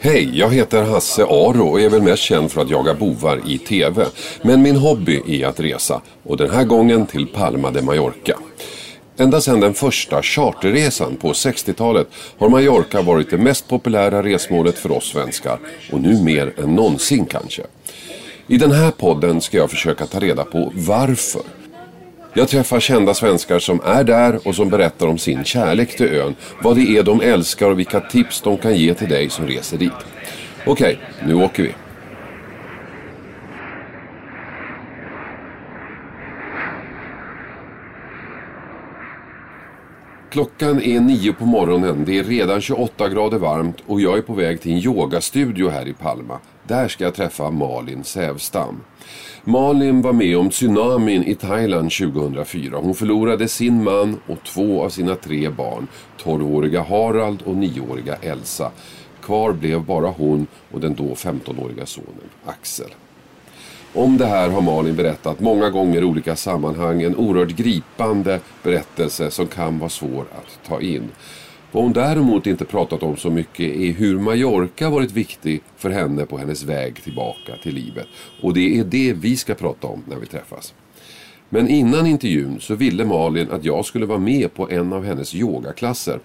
Hej, 0.00 0.38
jag 0.38 0.50
heter 0.50 0.82
Hasse 0.82 1.24
Aro 1.24 1.68
och 1.68 1.80
är 1.80 1.88
väl 1.88 2.02
mest 2.02 2.22
känd 2.22 2.52
för 2.52 2.60
att 2.60 2.70
jaga 2.70 2.94
bovar 2.94 3.40
i 3.46 3.58
TV. 3.58 4.06
Men 4.42 4.62
min 4.62 4.76
hobby 4.76 5.22
är 5.26 5.46
att 5.46 5.60
resa 5.60 6.00
och 6.22 6.36
den 6.36 6.50
här 6.50 6.64
gången 6.64 7.06
till 7.06 7.26
Palma 7.26 7.70
de 7.70 7.82
Mallorca. 7.82 8.38
Ända 9.16 9.40
sedan 9.40 9.60
den 9.60 9.74
första 9.74 10.22
charterresan 10.22 11.16
på 11.16 11.32
60-talet 11.32 12.08
har 12.38 12.48
Mallorca 12.48 13.02
varit 13.02 13.30
det 13.30 13.38
mest 13.38 13.68
populära 13.68 14.22
resmålet 14.22 14.78
för 14.78 14.92
oss 14.92 15.04
svenskar 15.04 15.58
och 15.92 16.00
nu 16.00 16.22
mer 16.22 16.52
än 16.56 16.74
någonsin 16.74 17.26
kanske. 17.26 17.62
I 18.46 18.56
den 18.56 18.72
här 18.72 18.90
podden 18.90 19.40
ska 19.40 19.56
jag 19.56 19.70
försöka 19.70 20.06
ta 20.06 20.18
reda 20.18 20.44
på 20.44 20.72
varför. 20.74 21.57
Jag 22.38 22.48
träffar 22.48 22.80
kända 22.80 23.14
svenskar 23.14 23.58
som 23.58 23.80
är 23.84 24.04
där 24.04 24.48
och 24.48 24.54
som 24.54 24.68
berättar 24.68 25.06
om 25.06 25.18
sin 25.18 25.44
kärlek 25.44 25.96
till 25.96 26.06
ön, 26.06 26.34
vad 26.62 26.76
det 26.76 26.98
är 26.98 27.02
de 27.02 27.20
älskar 27.20 27.70
och 27.70 27.78
vilka 27.78 28.00
tips 28.00 28.40
de 28.40 28.58
kan 28.58 28.74
ge 28.76 28.94
till 28.94 29.08
dig 29.08 29.30
som 29.30 29.46
reser 29.46 29.78
dit. 29.78 29.92
Okej, 30.66 31.00
nu 31.26 31.34
åker 31.34 31.62
vi. 31.62 31.74
Klockan 40.30 40.82
är 40.82 41.00
nio 41.00 41.32
på 41.32 41.46
morgonen, 41.46 42.04
det 42.04 42.18
är 42.18 42.24
redan 42.24 42.60
28 42.60 43.08
grader 43.08 43.38
varmt 43.38 43.76
och 43.86 44.00
jag 44.00 44.18
är 44.18 44.22
på 44.22 44.34
väg 44.34 44.60
till 44.60 44.72
en 44.72 44.78
yogastudio 44.78 45.68
här 45.68 45.88
i 45.88 45.92
Palma. 45.92 46.38
Där 46.68 46.88
ska 46.88 47.04
jag 47.04 47.14
träffa 47.14 47.50
Malin 47.50 48.04
Sävstam. 48.04 48.80
Malin 49.44 50.02
var 50.02 50.12
med 50.12 50.38
om 50.38 50.50
tsunamin 50.50 51.24
i 51.24 51.34
Thailand 51.34 51.92
2004. 51.92 52.76
Hon 52.76 52.94
förlorade 52.94 53.48
sin 53.48 53.84
man 53.84 54.20
och 54.26 54.38
två 54.44 54.84
av 54.84 54.88
sina 54.88 55.14
tre 55.14 55.48
barn. 55.48 55.86
12-åriga 56.22 56.82
Harald 56.82 57.42
och 57.42 57.54
9-åriga 57.54 58.14
Elsa. 58.14 58.70
Kvar 59.22 59.52
blev 59.52 59.84
bara 59.84 60.08
hon 60.08 60.46
och 60.72 60.80
den 60.80 60.94
då 60.94 61.14
15-åriga 61.14 61.86
sonen 61.86 62.28
Axel. 62.44 62.90
Om 63.94 64.16
det 64.16 64.26
här 64.26 64.48
har 64.48 64.60
Malin 64.60 64.96
berättat 64.96 65.40
många 65.40 65.70
gånger 65.70 66.00
i 66.00 66.04
olika 66.04 66.36
sammanhang. 66.36 67.02
En 67.02 67.16
oerhört 67.16 67.56
gripande 67.56 68.40
berättelse 68.62 69.30
som 69.30 69.46
kan 69.46 69.78
vara 69.78 69.90
svår 69.90 70.24
att 70.32 70.68
ta 70.68 70.80
in. 70.80 71.10
Vad 71.72 71.82
hon 71.82 71.92
däremot 71.92 72.46
inte 72.46 72.64
pratat 72.64 73.02
om 73.02 73.16
så 73.16 73.30
mycket 73.30 73.76
är 73.76 73.92
hur 73.92 74.18
Mallorca 74.18 74.90
varit 74.90 75.12
viktig 75.12 75.60
för 75.76 75.90
henne 75.90 76.26
på 76.26 76.38
hennes 76.38 76.62
väg 76.62 77.02
tillbaka 77.02 77.52
till 77.62 77.74
livet. 77.74 78.06
Och 78.42 78.54
det 78.54 78.78
är 78.78 78.84
det 78.84 79.12
vi 79.12 79.36
ska 79.36 79.54
prata 79.54 79.86
om 79.86 80.04
när 80.08 80.16
vi 80.16 80.26
träffas. 80.26 80.74
Men 81.48 81.68
innan 81.68 82.06
intervjun 82.06 82.60
så 82.60 82.74
ville 82.74 83.04
Malin 83.04 83.50
att 83.50 83.64
jag 83.64 83.84
skulle 83.84 84.06
vara 84.06 84.18
med 84.18 84.54
på 84.54 84.70
en 84.70 84.92
av 84.92 85.04
hennes 85.04 85.34
yogaklasser. 85.34 86.20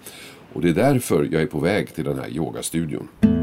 Och 0.52 0.60
det 0.60 0.68
är 0.68 0.74
därför 0.74 1.28
jag 1.32 1.42
är 1.42 1.46
på 1.46 1.58
väg 1.58 1.94
till 1.94 2.04
den 2.04 2.18
här 2.18 2.28
yogastudion. 2.28 3.33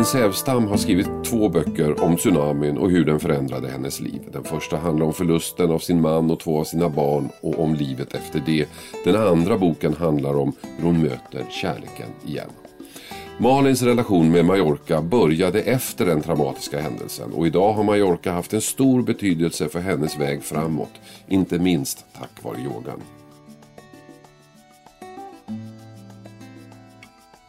Malin 0.00 0.06
Sävstam 0.12 0.68
har 0.68 0.76
skrivit 0.76 1.24
två 1.24 1.48
böcker 1.48 2.04
om 2.04 2.16
tsunamin 2.16 2.78
och 2.78 2.90
hur 2.90 3.04
den 3.04 3.20
förändrade 3.20 3.68
hennes 3.68 4.00
liv. 4.00 4.20
Den 4.32 4.44
första 4.44 4.76
handlar 4.76 5.06
om 5.06 5.12
förlusten 5.12 5.70
av 5.70 5.78
sin 5.78 6.00
man 6.00 6.30
och 6.30 6.40
två 6.40 6.60
av 6.60 6.64
sina 6.64 6.88
barn 6.88 7.28
och 7.40 7.58
om 7.58 7.74
livet 7.74 8.14
efter 8.14 8.42
det. 8.46 8.68
Den 9.04 9.16
andra 9.16 9.58
boken 9.58 9.94
handlar 9.94 10.36
om 10.36 10.52
hur 10.76 10.84
hon 10.84 11.02
möter 11.02 11.44
kärleken 11.50 12.08
igen. 12.26 12.50
Malins 13.38 13.82
relation 13.82 14.30
med 14.30 14.44
Mallorca 14.44 15.02
började 15.02 15.60
efter 15.60 16.06
den 16.06 16.20
traumatiska 16.20 16.80
händelsen 16.80 17.32
och 17.32 17.46
idag 17.46 17.72
har 17.72 17.82
Mallorca 17.82 18.32
haft 18.32 18.52
en 18.52 18.60
stor 18.60 19.02
betydelse 19.02 19.68
för 19.68 19.80
hennes 19.80 20.18
väg 20.18 20.42
framåt. 20.42 20.92
Inte 21.28 21.58
minst 21.58 22.04
tack 22.18 22.44
vare 22.44 22.58
yogan. 22.60 23.00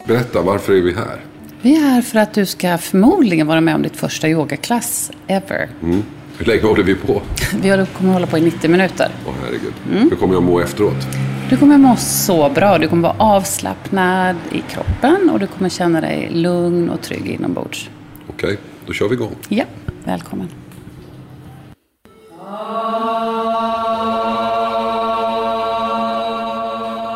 Berätta, 0.08 0.42
varför 0.42 0.74
är 0.74 0.82
vi 0.82 0.94
här? 0.94 1.31
Vi 1.64 1.76
är 1.76 1.80
här 1.80 2.02
för 2.02 2.20
att 2.20 2.34
du 2.34 2.46
ska 2.46 2.78
förmodligen 2.78 3.48
vara 3.48 3.62
med 3.62 3.76
om 3.76 3.82
ditt 3.82 3.96
första 3.96 4.30
yogaklass 4.30 5.12
ever. 5.28 5.70
Mm. 5.84 6.04
Hur 6.38 6.46
länge 6.46 6.62
håller 6.62 6.84
vi 6.84 6.96
på? 6.96 7.22
Vi 7.62 7.86
kommer 7.94 8.14
hålla 8.14 8.28
på 8.28 8.38
i 8.38 8.42
90 8.42 8.70
minuter. 8.70 9.12
Åh 9.28 9.34
herregud. 9.44 9.74
Mm. 9.92 10.10
Hur 10.10 10.18
kommer 10.18 10.34
jag 10.34 10.44
må 10.44 10.60
efteråt? 10.60 11.08
Du 11.50 11.58
kommer 11.58 11.78
må 11.78 11.96
så 11.96 12.50
bra. 12.50 12.78
Du 12.78 12.88
kommer 12.88 13.02
vara 13.02 13.16
avslappnad 13.18 14.36
i 14.52 14.62
kroppen 14.62 15.30
och 15.30 15.40
du 15.40 15.48
kommer 15.48 15.70
känna 15.70 16.02
dig 16.02 16.30
lugn 16.32 16.90
och 16.90 17.02
trygg 17.02 17.28
inombords. 17.28 17.90
Okej, 18.28 18.58
då 18.86 18.94
kör 18.94 19.08
vi 19.08 19.16
igång. 19.16 19.36
Ja, 19.50 19.66
välkommen. 20.04 20.48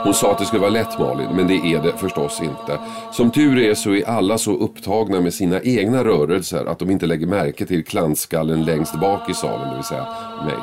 Hon 0.05 0.13
sa 0.13 0.31
att 0.31 0.37
det 0.37 0.45
skulle 0.45 0.61
vara 0.61 0.71
lätt 0.71 0.99
Malin, 0.99 1.29
men 1.35 1.47
det 1.47 1.53
är 1.53 1.83
det 1.83 1.97
förstås 1.97 2.41
inte. 2.41 2.79
Som 3.11 3.31
tur 3.31 3.59
är 3.59 3.73
så 3.73 3.93
är 3.93 4.09
alla 4.09 4.37
så 4.37 4.51
upptagna 4.51 5.21
med 5.21 5.33
sina 5.33 5.61
egna 5.61 6.03
rörelser 6.03 6.65
att 6.65 6.79
de 6.79 6.91
inte 6.91 7.05
lägger 7.05 7.27
märke 7.27 7.65
till 7.65 7.85
klantskallen 7.85 8.65
längst 8.65 8.99
bak 8.99 9.29
i 9.29 9.33
salen, 9.33 9.69
det 9.69 9.75
vill 9.75 9.83
säga 9.83 10.07
mig. 10.45 10.57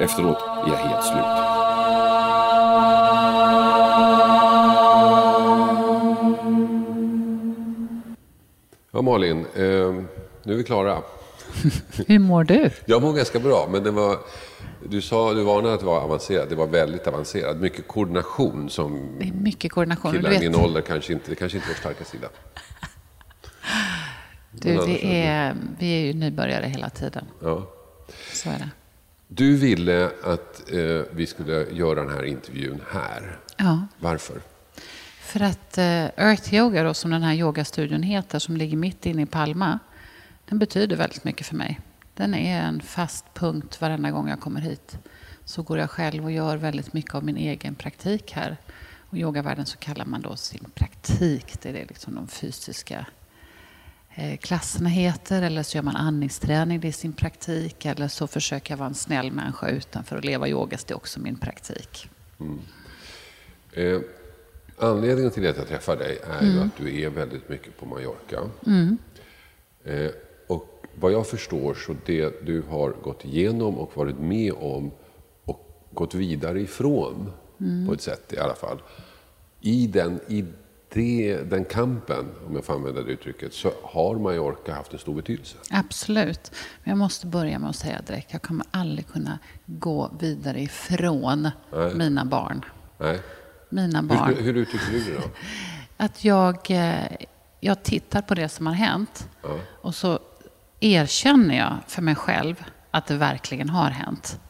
Efteråt 0.00 0.38
är 0.66 0.70
jag 0.70 0.76
helt 0.76 1.04
slut. 1.04 1.24
Ja 8.92 9.02
Malin, 9.02 9.38
eh, 9.54 10.04
nu 10.42 10.52
är 10.52 10.56
vi 10.56 10.64
klara. 10.64 10.98
Hur 12.06 12.18
mår 12.18 12.44
du? 12.44 12.70
Jag 12.84 13.02
mår 13.02 13.12
ganska 13.12 13.38
bra, 13.38 13.68
men 13.72 13.84
det 13.84 13.90
var 13.90 14.18
du 14.88 15.00
sa, 15.00 15.34
du 15.34 15.42
varnade 15.42 15.74
att 15.74 15.80
det 15.80 15.86
var 15.86 16.00
avancerat. 16.00 16.48
Det 16.48 16.54
var 16.54 16.66
väldigt 16.66 17.06
avancerat. 17.06 17.56
Mycket 17.56 17.88
koordination 17.88 18.70
som 18.70 19.16
det 19.18 19.28
är 19.28 19.32
mycket 19.32 19.72
koordination. 19.72 20.12
killar 20.12 20.32
i 20.32 20.38
min 20.38 20.54
ålder 20.54 20.80
kanske 20.80 21.12
inte, 21.12 21.30
det 21.30 21.34
kanske 21.34 21.58
inte 21.58 21.68
är 21.68 21.74
vår 21.74 21.80
starka 21.80 22.04
sida. 22.04 22.28
Du, 24.56 24.76
det 24.76 25.26
är, 25.26 25.56
vi 25.78 26.00
är 26.00 26.06
ju 26.06 26.12
nybörjare 26.12 26.66
hela 26.66 26.90
tiden. 26.90 27.24
Ja. 27.42 27.70
Så 28.32 28.48
är 28.48 28.58
det. 28.58 28.70
Du 29.28 29.56
ville 29.56 30.10
att 30.24 30.72
eh, 30.72 31.02
vi 31.10 31.26
skulle 31.26 31.66
göra 31.70 32.04
den 32.04 32.10
här 32.14 32.24
intervjun 32.24 32.80
här. 32.90 33.38
Ja. 33.56 33.86
Varför? 33.98 34.40
För 35.20 35.40
att 35.40 35.78
eh, 35.78 36.04
Earth 36.04 36.54
Yoga, 36.54 36.82
då, 36.82 36.94
som 36.94 37.10
den 37.10 37.22
här 37.22 37.34
yogastudion 37.34 38.02
heter, 38.02 38.38
som 38.38 38.56
ligger 38.56 38.76
mitt 38.76 39.06
inne 39.06 39.22
i 39.22 39.26
Palma, 39.26 39.78
den 40.48 40.58
betyder 40.58 40.96
väldigt 40.96 41.24
mycket 41.24 41.46
för 41.46 41.56
mig. 41.56 41.80
Den 42.14 42.34
är 42.34 42.62
en 42.62 42.80
fast 42.80 43.24
punkt 43.34 43.80
varenda 43.80 44.10
gång 44.10 44.28
jag 44.28 44.40
kommer 44.40 44.60
hit. 44.60 44.98
Så 45.44 45.62
går 45.62 45.78
jag 45.78 45.90
själv 45.90 46.24
och 46.24 46.32
gör 46.32 46.56
väldigt 46.56 46.92
mycket 46.92 47.14
av 47.14 47.24
min 47.24 47.36
egen 47.36 47.74
praktik 47.74 48.32
här. 48.32 48.56
Och 49.10 49.16
yogavärlden 49.16 49.66
så 49.66 49.78
kallar 49.78 50.04
man 50.04 50.22
då 50.22 50.36
sin 50.36 50.64
praktik, 50.74 51.62
det 51.62 51.68
är 51.68 51.72
det 51.72 51.84
liksom 51.84 52.14
de 52.14 52.28
fysiska 52.28 53.06
eh, 54.14 54.36
klasserna 54.36 54.88
heter. 54.88 55.42
Eller 55.42 55.62
så 55.62 55.78
gör 55.78 55.82
man 55.82 55.96
andningsträning, 55.96 56.80
det 56.80 56.88
är 56.88 56.92
sin 56.92 57.12
praktik. 57.12 57.86
Eller 57.86 58.08
så 58.08 58.26
försöker 58.26 58.72
jag 58.72 58.78
vara 58.78 58.88
en 58.88 58.94
snäll 58.94 59.32
människa 59.32 59.68
utanför 59.68 60.16
att 60.16 60.24
leva 60.24 60.48
yoga, 60.48 60.78
det 60.86 60.92
är 60.92 60.96
också 60.96 61.20
min 61.20 61.36
praktik. 61.36 62.10
Mm. 62.40 62.60
Eh, 63.72 64.00
anledningen 64.78 65.30
till 65.30 65.48
att 65.48 65.56
jag 65.56 65.68
träffar 65.68 65.96
dig 65.96 66.18
är 66.30 66.40
mm. 66.40 66.54
ju 66.54 66.60
att 66.60 66.76
du 66.76 67.02
är 67.02 67.10
väldigt 67.10 67.48
mycket 67.48 67.78
på 67.78 67.86
Mallorca. 67.86 68.40
Mm. 68.66 68.98
Eh, 69.84 70.10
vad 71.04 71.12
jag 71.12 71.26
förstår 71.26 71.74
så 71.74 71.96
det 72.06 72.46
du 72.46 72.62
har 72.70 72.90
gått 72.90 73.24
igenom 73.24 73.78
och 73.78 73.96
varit 73.96 74.18
med 74.18 74.52
om 74.52 74.90
och 75.44 75.68
gått 75.90 76.14
vidare 76.14 76.60
ifrån 76.60 77.32
mm. 77.60 77.86
på 77.86 77.92
ett 77.92 78.00
sätt 78.00 78.32
i 78.32 78.38
alla 78.38 78.54
fall. 78.54 78.82
I 79.60 79.86
den, 79.86 80.20
i 80.28 80.44
det, 80.88 81.36
den 81.50 81.64
kampen, 81.64 82.24
om 82.46 82.54
jag 82.54 82.64
får 82.64 82.74
använda 82.74 83.02
det 83.02 83.12
uttrycket, 83.12 83.54
så 83.54 83.72
har 83.82 84.14
Mallorca 84.14 84.74
haft 84.74 84.92
en 84.92 84.98
stor 84.98 85.14
betydelse. 85.14 85.56
Absolut. 85.70 86.52
Men 86.84 86.90
jag 86.90 86.98
måste 86.98 87.26
börja 87.26 87.58
med 87.58 87.70
att 87.70 87.76
säga 87.76 88.00
direkt, 88.06 88.32
jag 88.32 88.42
kommer 88.42 88.66
aldrig 88.70 89.08
kunna 89.08 89.38
gå 89.66 90.10
vidare 90.20 90.60
ifrån 90.60 91.50
Nej. 91.72 91.94
mina 91.94 92.24
barn. 92.24 92.64
Nej. 92.98 93.20
Mina 93.68 94.02
barn. 94.02 94.34
Hur, 94.34 94.42
hur 94.42 94.56
uttrycker 94.56 94.92
du 94.92 94.98
det 94.98 95.14
då? 95.14 95.22
Att 95.96 96.24
jag, 96.24 96.70
eh, 96.70 97.26
jag 97.60 97.82
tittar 97.82 98.22
på 98.22 98.34
det 98.34 98.48
som 98.48 98.66
har 98.66 98.74
hänt 98.74 99.28
ja. 99.42 99.58
och 99.80 99.94
så 99.94 100.18
erkänner 100.80 101.58
jag 101.58 101.78
för 101.86 102.02
mig 102.02 102.14
själv 102.14 102.64
att 102.90 103.06
det 103.06 103.16
verkligen 103.16 103.68
har 103.68 103.90
hänt. 103.90 104.40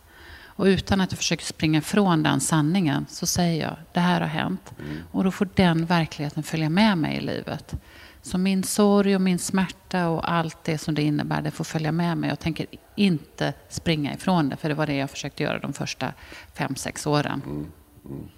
Och 0.56 0.64
utan 0.64 1.00
att 1.00 1.12
jag 1.12 1.18
försöker 1.18 1.44
springa 1.44 1.78
ifrån 1.78 2.22
den 2.22 2.40
sanningen 2.40 3.06
så 3.08 3.26
säger 3.26 3.62
jag 3.62 3.76
det 3.92 4.00
här 4.00 4.20
har 4.20 4.28
hänt. 4.28 4.72
Mm. 4.78 4.96
Och 5.12 5.24
då 5.24 5.30
får 5.30 5.48
den 5.54 5.86
verkligheten 5.86 6.42
följa 6.42 6.68
med 6.68 6.98
mig 6.98 7.16
i 7.16 7.20
livet. 7.20 7.74
Så 8.22 8.38
min 8.38 8.62
sorg 8.62 9.14
och 9.14 9.20
min 9.20 9.38
smärta 9.38 10.08
och 10.08 10.32
allt 10.32 10.64
det 10.64 10.78
som 10.78 10.94
det 10.94 11.02
innebär, 11.02 11.42
det 11.42 11.50
får 11.50 11.64
följa 11.64 11.92
med 11.92 12.18
mig. 12.18 12.28
Jag 12.28 12.40
tänker 12.40 12.66
inte 12.94 13.52
springa 13.68 14.14
ifrån 14.14 14.48
det, 14.48 14.56
för 14.56 14.68
det 14.68 14.74
var 14.74 14.86
det 14.86 14.94
jag 14.94 15.10
försökte 15.10 15.42
göra 15.42 15.58
de 15.58 15.72
första 15.72 16.12
fem, 16.54 16.76
sex 16.76 17.06
åren. 17.06 17.42
Mm. 17.46 17.66
Mm. 18.04 18.28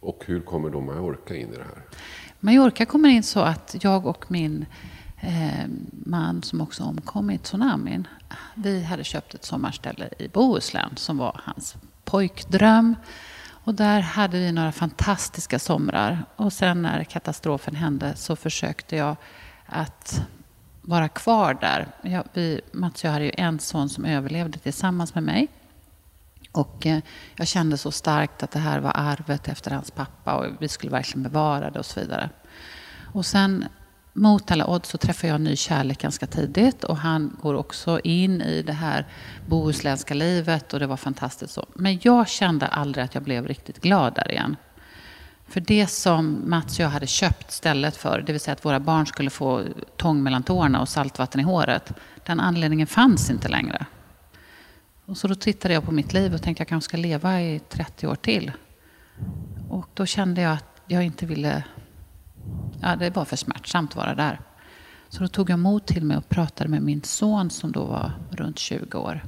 Och 0.00 0.24
hur 0.26 0.40
kommer 0.40 0.70
då 0.70 0.80
Mallorca 0.80 1.34
in 1.34 1.48
i 1.48 1.56
det 1.56 1.64
här? 1.64 1.82
Mallorca 2.40 2.86
kommer 2.86 3.08
in 3.08 3.22
så 3.22 3.40
att 3.40 3.76
jag 3.80 4.06
och 4.06 4.30
min 4.30 4.66
Eh, 5.26 5.66
man 6.06 6.42
som 6.42 6.60
också 6.60 6.84
omkom 6.84 7.30
i 7.30 7.38
tsunamin. 7.38 8.08
Vi 8.54 8.82
hade 8.82 9.04
köpt 9.04 9.34
ett 9.34 9.44
sommarställe 9.44 10.08
i 10.18 10.28
Bohuslän 10.28 10.96
som 10.96 11.18
var 11.18 11.40
hans 11.44 11.76
pojkdröm. 12.04 12.96
Och 13.46 13.74
där 13.74 14.00
hade 14.00 14.38
vi 14.38 14.52
några 14.52 14.72
fantastiska 14.72 15.58
somrar. 15.58 16.24
Och 16.36 16.52
sen 16.52 16.82
när 16.82 17.04
katastrofen 17.04 17.74
hände 17.74 18.16
så 18.16 18.36
försökte 18.36 18.96
jag 18.96 19.16
att 19.66 20.22
vara 20.82 21.08
kvar 21.08 21.54
där. 21.54 21.88
Jag, 22.02 22.24
vi, 22.32 22.60
Mats 22.72 23.04
och 23.04 23.08
jag 23.08 23.12
hade 23.12 23.24
ju 23.24 23.32
en 23.36 23.58
son 23.58 23.88
som 23.88 24.04
överlevde 24.04 24.58
tillsammans 24.58 25.14
med 25.14 25.24
mig. 25.24 25.48
Och 26.52 26.86
eh, 26.86 27.00
jag 27.36 27.48
kände 27.48 27.78
så 27.78 27.90
starkt 27.90 28.42
att 28.42 28.50
det 28.50 28.58
här 28.58 28.80
var 28.80 28.92
arvet 28.94 29.48
efter 29.48 29.70
hans 29.70 29.90
pappa 29.90 30.34
och 30.34 30.46
vi 30.58 30.68
skulle 30.68 30.92
verkligen 30.92 31.22
bevara 31.22 31.70
det 31.70 31.78
och 31.78 31.86
så 31.86 32.00
vidare. 32.00 32.30
Och 33.12 33.26
sen 33.26 33.64
mot 34.16 34.50
alla 34.50 34.66
odds 34.66 34.88
så 34.88 34.98
träffar 34.98 35.28
jag 35.28 35.34
en 35.34 35.44
ny 35.44 35.56
kärlek 35.56 35.98
ganska 35.98 36.26
tidigt 36.26 36.84
och 36.84 36.96
han 36.96 37.36
går 37.42 37.54
också 37.54 38.00
in 38.00 38.42
i 38.42 38.62
det 38.62 38.72
här 38.72 39.06
bohuslänska 39.46 40.14
livet 40.14 40.72
och 40.72 40.80
det 40.80 40.86
var 40.86 40.96
fantastiskt 40.96 41.54
så. 41.54 41.66
Men 41.74 41.98
jag 42.02 42.28
kände 42.28 42.66
aldrig 42.66 43.04
att 43.04 43.14
jag 43.14 43.22
blev 43.22 43.46
riktigt 43.46 43.80
glad 43.80 44.14
där 44.14 44.30
igen. 44.30 44.56
För 45.48 45.60
det 45.60 45.86
som 45.86 46.42
Mats 46.46 46.78
och 46.78 46.84
jag 46.84 46.88
hade 46.88 47.06
köpt 47.06 47.52
stället 47.52 47.96
för, 47.96 48.20
det 48.20 48.32
vill 48.32 48.40
säga 48.40 48.52
att 48.52 48.64
våra 48.64 48.80
barn 48.80 49.06
skulle 49.06 49.30
få 49.30 49.62
tång 49.96 50.22
mellan 50.22 50.42
tårna 50.42 50.80
och 50.80 50.88
saltvatten 50.88 51.40
i 51.40 51.44
håret, 51.44 51.92
den 52.26 52.40
anledningen 52.40 52.86
fanns 52.86 53.30
inte 53.30 53.48
längre. 53.48 53.86
Och 55.06 55.16
så 55.16 55.28
då 55.28 55.34
tittade 55.34 55.74
jag 55.74 55.84
på 55.84 55.92
mitt 55.92 56.12
liv 56.12 56.34
och 56.34 56.42
tänkte 56.42 56.62
att 56.62 56.66
jag 56.66 56.68
kanske 56.68 56.88
ska 56.88 56.96
leva 56.96 57.40
i 57.40 57.60
30 57.68 58.06
år 58.06 58.14
till. 58.14 58.52
Och 59.68 59.88
då 59.94 60.06
kände 60.06 60.40
jag 60.40 60.52
att 60.52 60.82
jag 60.86 61.04
inte 61.04 61.26
ville 61.26 61.64
ja, 62.80 62.96
det 62.96 63.16
var 63.16 63.24
för 63.24 63.36
smärtsamt 63.36 63.90
att 63.90 63.96
vara 63.96 64.14
där. 64.14 64.40
Så 65.08 65.22
då 65.22 65.28
tog 65.28 65.50
jag 65.50 65.58
mod 65.58 65.86
till 65.86 66.04
mig 66.04 66.16
och 66.16 66.28
pratade 66.28 66.70
med 66.70 66.82
min 66.82 67.02
son 67.02 67.50
som 67.50 67.72
då 67.72 67.84
var 67.84 68.12
runt 68.30 68.58
20 68.58 68.98
år. 68.98 69.22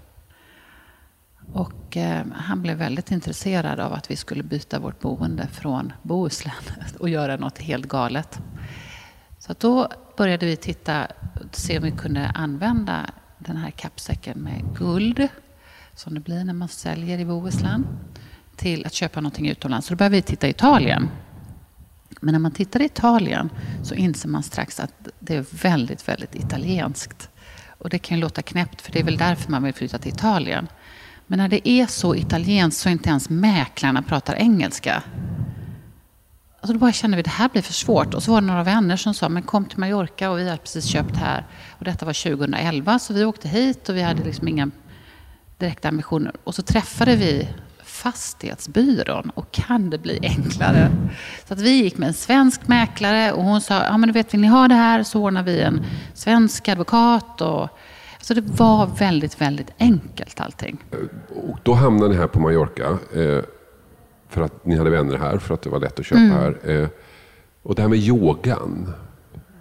Och 1.52 1.96
eh, 1.96 2.26
han 2.34 2.62
blev 2.62 2.76
väldigt 2.76 3.10
intresserad 3.10 3.80
av 3.80 3.92
att 3.92 4.10
vi 4.10 4.16
skulle 4.16 4.42
byta 4.42 4.78
vårt 4.78 5.00
boende 5.00 5.46
från 5.46 5.92
Bohuslän 6.02 6.54
och 6.98 7.08
göra 7.08 7.36
något 7.36 7.58
helt 7.58 7.88
galet. 7.88 8.40
Så 9.38 9.54
då 9.58 9.88
började 10.16 10.46
vi 10.46 10.56
titta, 10.56 11.06
se 11.52 11.78
om 11.78 11.84
vi 11.84 11.90
kunde 11.90 12.26
använda 12.26 13.10
den 13.38 13.56
här 13.56 13.70
kappsäcken 13.70 14.38
med 14.38 14.76
guld, 14.78 15.28
som 15.94 16.14
det 16.14 16.20
blir 16.20 16.44
när 16.44 16.52
man 16.52 16.68
säljer 16.68 17.18
i 17.18 17.24
Bohuslän, 17.24 17.86
till 18.56 18.86
att 18.86 18.92
köpa 18.92 19.20
någonting 19.20 19.48
utomlands. 19.48 19.86
Så 19.86 19.94
då 19.94 19.98
började 19.98 20.16
vi 20.16 20.22
titta 20.22 20.46
i 20.46 20.50
Italien. 20.50 21.08
Men 22.20 22.32
när 22.32 22.38
man 22.38 22.52
tittar 22.52 22.82
i 22.82 22.84
Italien 22.84 23.50
så 23.82 23.94
inser 23.94 24.28
man 24.28 24.42
strax 24.42 24.80
att 24.80 25.08
det 25.18 25.36
är 25.36 25.44
väldigt, 25.62 26.08
väldigt 26.08 26.34
italienskt. 26.34 27.30
Och 27.78 27.90
det 27.90 27.98
kan 27.98 28.16
ju 28.16 28.20
låta 28.20 28.42
knäppt, 28.42 28.80
för 28.80 28.92
det 28.92 29.00
är 29.00 29.04
väl 29.04 29.16
därför 29.16 29.50
man 29.50 29.62
vill 29.62 29.74
flytta 29.74 29.98
till 29.98 30.12
Italien. 30.12 30.68
Men 31.26 31.38
när 31.38 31.48
det 31.48 31.68
är 31.68 31.86
så 31.86 32.14
italienskt 32.14 32.80
så 32.80 32.88
inte 32.88 33.08
ens 33.08 33.30
mäklarna 33.30 34.02
pratar 34.02 34.34
engelska. 34.34 35.02
Alltså 36.60 36.72
då 36.72 36.78
bara 36.78 36.92
kände 36.92 37.16
vi 37.16 37.20
att 37.20 37.24
det 37.24 37.30
här 37.30 37.48
blir 37.48 37.62
för 37.62 37.72
svårt. 37.72 38.14
Och 38.14 38.22
så 38.22 38.30
var 38.30 38.40
det 38.40 38.46
några 38.46 38.62
vänner 38.62 38.96
som 38.96 39.14
sa, 39.14 39.28
men 39.28 39.42
kom 39.42 39.64
till 39.64 39.78
Mallorca 39.78 40.30
och 40.30 40.38
vi 40.38 40.48
har 40.48 40.56
precis 40.56 40.84
köpt 40.84 41.16
här. 41.16 41.46
Och 41.78 41.84
detta 41.84 42.06
var 42.06 42.36
2011, 42.36 42.98
så 42.98 43.14
vi 43.14 43.24
åkte 43.24 43.48
hit 43.48 43.88
och 43.88 43.96
vi 43.96 44.02
hade 44.02 44.24
liksom 44.24 44.48
inga 44.48 44.70
direkta 45.58 45.88
ambitioner. 45.88 46.32
Och 46.44 46.54
så 46.54 46.62
träffade 46.62 47.16
vi 47.16 47.48
fastighetsbyrån 48.06 49.30
och 49.34 49.50
kan 49.50 49.90
det 49.90 49.98
bli 49.98 50.18
enklare? 50.22 50.90
Så 51.48 51.54
att 51.54 51.60
vi 51.60 51.70
gick 51.70 51.98
med 51.98 52.08
en 52.08 52.14
svensk 52.14 52.68
mäklare 52.68 53.32
och 53.32 53.42
hon 53.42 53.60
sa, 53.60 53.84
ja 53.84 53.96
men 53.96 54.08
du 54.08 54.12
vet, 54.12 54.34
vill 54.34 54.40
ni 54.40 54.46
ha 54.46 54.68
det 54.68 54.74
här 54.74 55.02
så 55.02 55.22
ordnar 55.22 55.42
vi 55.42 55.60
en 55.60 55.84
svensk 56.14 56.68
advokat. 56.68 57.40
Och, 57.40 57.68
så 58.20 58.34
det 58.34 58.40
var 58.40 58.86
väldigt, 58.86 59.40
väldigt 59.40 59.70
enkelt 59.78 60.40
allting. 60.40 60.84
Och 61.28 61.58
då 61.62 61.74
hamnade 61.74 62.10
ni 62.10 62.16
här 62.16 62.26
på 62.26 62.40
Mallorca 62.40 62.98
eh, 63.14 63.44
för 64.28 64.42
att 64.42 64.66
ni 64.66 64.76
hade 64.76 64.90
vänner 64.90 65.18
här, 65.18 65.38
för 65.38 65.54
att 65.54 65.62
det 65.62 65.70
var 65.70 65.80
lätt 65.80 66.00
att 66.00 66.06
köpa 66.06 66.20
mm. 66.20 66.36
här. 66.36 66.70
Eh, 66.70 66.88
och 67.62 67.74
det 67.74 67.82
här 67.82 67.88
med 67.88 67.98
yogan. 67.98 68.92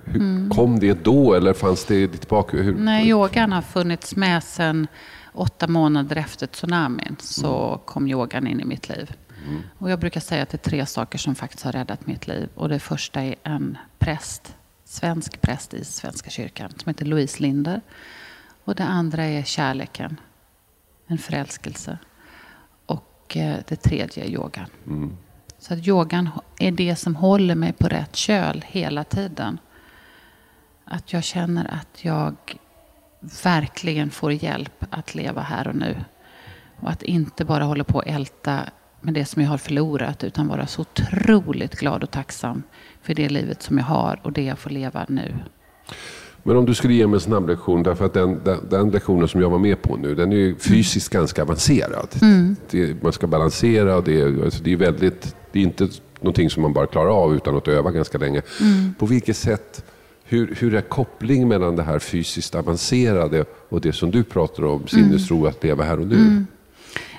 Hur, 0.06 0.22
mm. 0.22 0.50
Kom 0.50 0.80
det 0.80 1.04
då 1.04 1.34
eller 1.34 1.54
fanns 1.54 1.86
det 1.86 1.96
i 1.96 2.07
ditt 2.07 2.30
bakhuvud? 2.30 2.80
Nej, 2.80 3.10
yogan 3.10 3.52
har 3.52 3.62
funnits 3.62 4.16
med 4.16 4.44
sedan 4.44 4.88
åtta 5.34 5.68
månader 5.68 6.16
efter 6.16 6.48
tsunamin 6.48 7.16
så 7.19 7.68
mm. 7.68 7.80
kom 7.86 8.07
yogan 8.07 8.48
in 8.48 8.60
i 8.60 8.66
mitt 8.66 8.90
liv. 8.90 9.13
Mm. 9.48 9.62
Och 9.78 9.92
jag 9.92 10.00
brukar 10.00 10.22
säga 10.22 10.44
att 10.44 10.50
det 10.50 10.56
är 10.56 10.69
tre 10.69 10.86
saker 10.86 11.18
som 11.18 11.36
faktiskt 11.36 11.63
har 11.63 11.72
räddat 11.72 12.07
mitt 12.07 12.28
liv. 12.28 12.50
Och 12.56 12.69
det 12.69 12.80
första 12.80 13.22
är 13.22 13.36
en 13.44 13.78
präst, 14.00 14.56
svensk 14.86 15.42
präst 15.42 15.74
i 15.74 15.86
Svenska 15.86 16.30
kyrkan 16.30 16.69
som 16.69 16.90
heter 16.90 17.06
Louise 17.06 17.44
Linder. 17.44 17.81
Och 18.63 18.75
det 18.75 18.84
andra 18.84 19.24
är 19.24 19.44
kärleken, 19.44 20.19
en 21.08 21.18
förälskelse. 21.18 21.98
Och 22.86 23.38
eh, 23.38 23.56
det 23.68 23.75
tredje 23.75 24.24
är 24.24 24.30
yogan. 24.30 24.66
Mm. 24.88 25.18
Så 25.60 25.74
att 25.74 25.88
yogan 25.88 26.30
är 26.60 26.72
det 26.72 26.96
som 26.96 27.16
håller 27.16 27.56
mig 27.56 27.74
på 27.74 27.88
rätt 27.88 28.16
köl 28.16 28.66
hela 28.68 29.04
tiden. 29.04 29.60
Att 30.86 31.14
jag 31.14 31.24
känner 31.24 31.74
att 31.74 32.06
jag 32.06 32.36
verkligen 33.44 34.12
får 34.12 34.32
hjälp 34.32 34.86
att 34.90 35.16
leva 35.16 35.42
här 35.42 35.68
och 35.68 35.76
nu. 35.76 35.96
Och 36.80 36.90
att 36.90 37.04
inte 37.04 37.46
bara 37.46 37.64
hålla 37.64 37.84
på 37.84 38.00
att 38.00 38.08
älta 38.08 38.60
med 39.02 39.14
det 39.14 39.26
som 39.26 39.42
jag 39.42 39.50
har 39.50 39.58
förlorat 39.58 40.24
utan 40.24 40.48
vara 40.48 40.68
så 40.68 40.82
otroligt 40.82 41.76
glad 41.76 42.04
och 42.04 42.12
tacksam 42.12 42.64
för 43.02 43.14
det 43.14 43.30
livet 43.30 43.62
som 43.62 43.78
jag 43.78 43.86
har 43.86 44.20
och 44.24 44.32
det 44.32 44.44
jag 44.44 44.60
får 44.60 44.70
leva 44.70 45.06
nu. 45.10 45.36
Men 46.44 46.58
om 46.58 46.66
du 46.66 46.74
skulle 46.74 46.94
ge 46.94 47.08
mig 47.08 47.14
en 47.14 47.22
snabb 47.22 47.48
lektion, 47.48 47.84
därför 47.84 48.06
att 48.06 48.14
den, 48.14 48.42
den, 48.44 48.70
den 48.70 48.90
lektionen 48.90 49.28
som 49.28 49.42
jag 49.42 49.50
var 49.50 49.60
med 49.60 49.82
på 49.82 49.96
nu, 49.96 50.16
den 50.16 50.32
är 50.32 50.36
ju 50.36 50.56
fysiskt 50.56 51.14
mm. 51.14 51.22
ganska 51.22 51.42
avancerad. 51.42 52.08
Mm. 52.22 52.56
Det, 52.70 53.04
man 53.04 53.14
ska 53.14 53.28
balansera, 53.28 54.02
det 54.02 54.22
är, 54.22 54.44
alltså 54.44 54.64
det 54.64 54.74
är 54.74 54.78
väldigt, 54.78 55.36
det 55.52 55.60
är 55.60 55.64
inte 55.64 55.88
någonting 56.20 56.50
som 56.50 56.62
man 56.62 56.74
bara 56.74 56.88
klarar 56.88 57.10
av 57.10 57.36
utan 57.36 57.58
att 57.58 57.68
öva 57.68 57.92
ganska 57.92 58.18
länge. 58.18 58.42
Mm. 58.62 58.94
På 59.00 59.06
vilket 59.06 59.38
sätt 59.38 59.84
hur, 60.27 60.56
hur 60.56 60.75
är 60.75 60.81
kopplingen 60.81 61.48
mellan 61.48 61.75
det 61.75 61.83
här 61.83 62.00
fysiskt 62.00 62.56
avancerade 62.56 63.45
och 63.69 63.81
det 63.81 63.94
som 63.94 64.12
du 64.12 64.24
pratar 64.24 64.66
om, 64.66 64.88
sinnesro, 64.88 65.38
mm. 65.38 65.50
att 65.50 65.63
leva 65.63 65.83
här 65.83 66.00
och 66.00 66.07
nu? 66.07 66.16
Mm. 66.16 66.48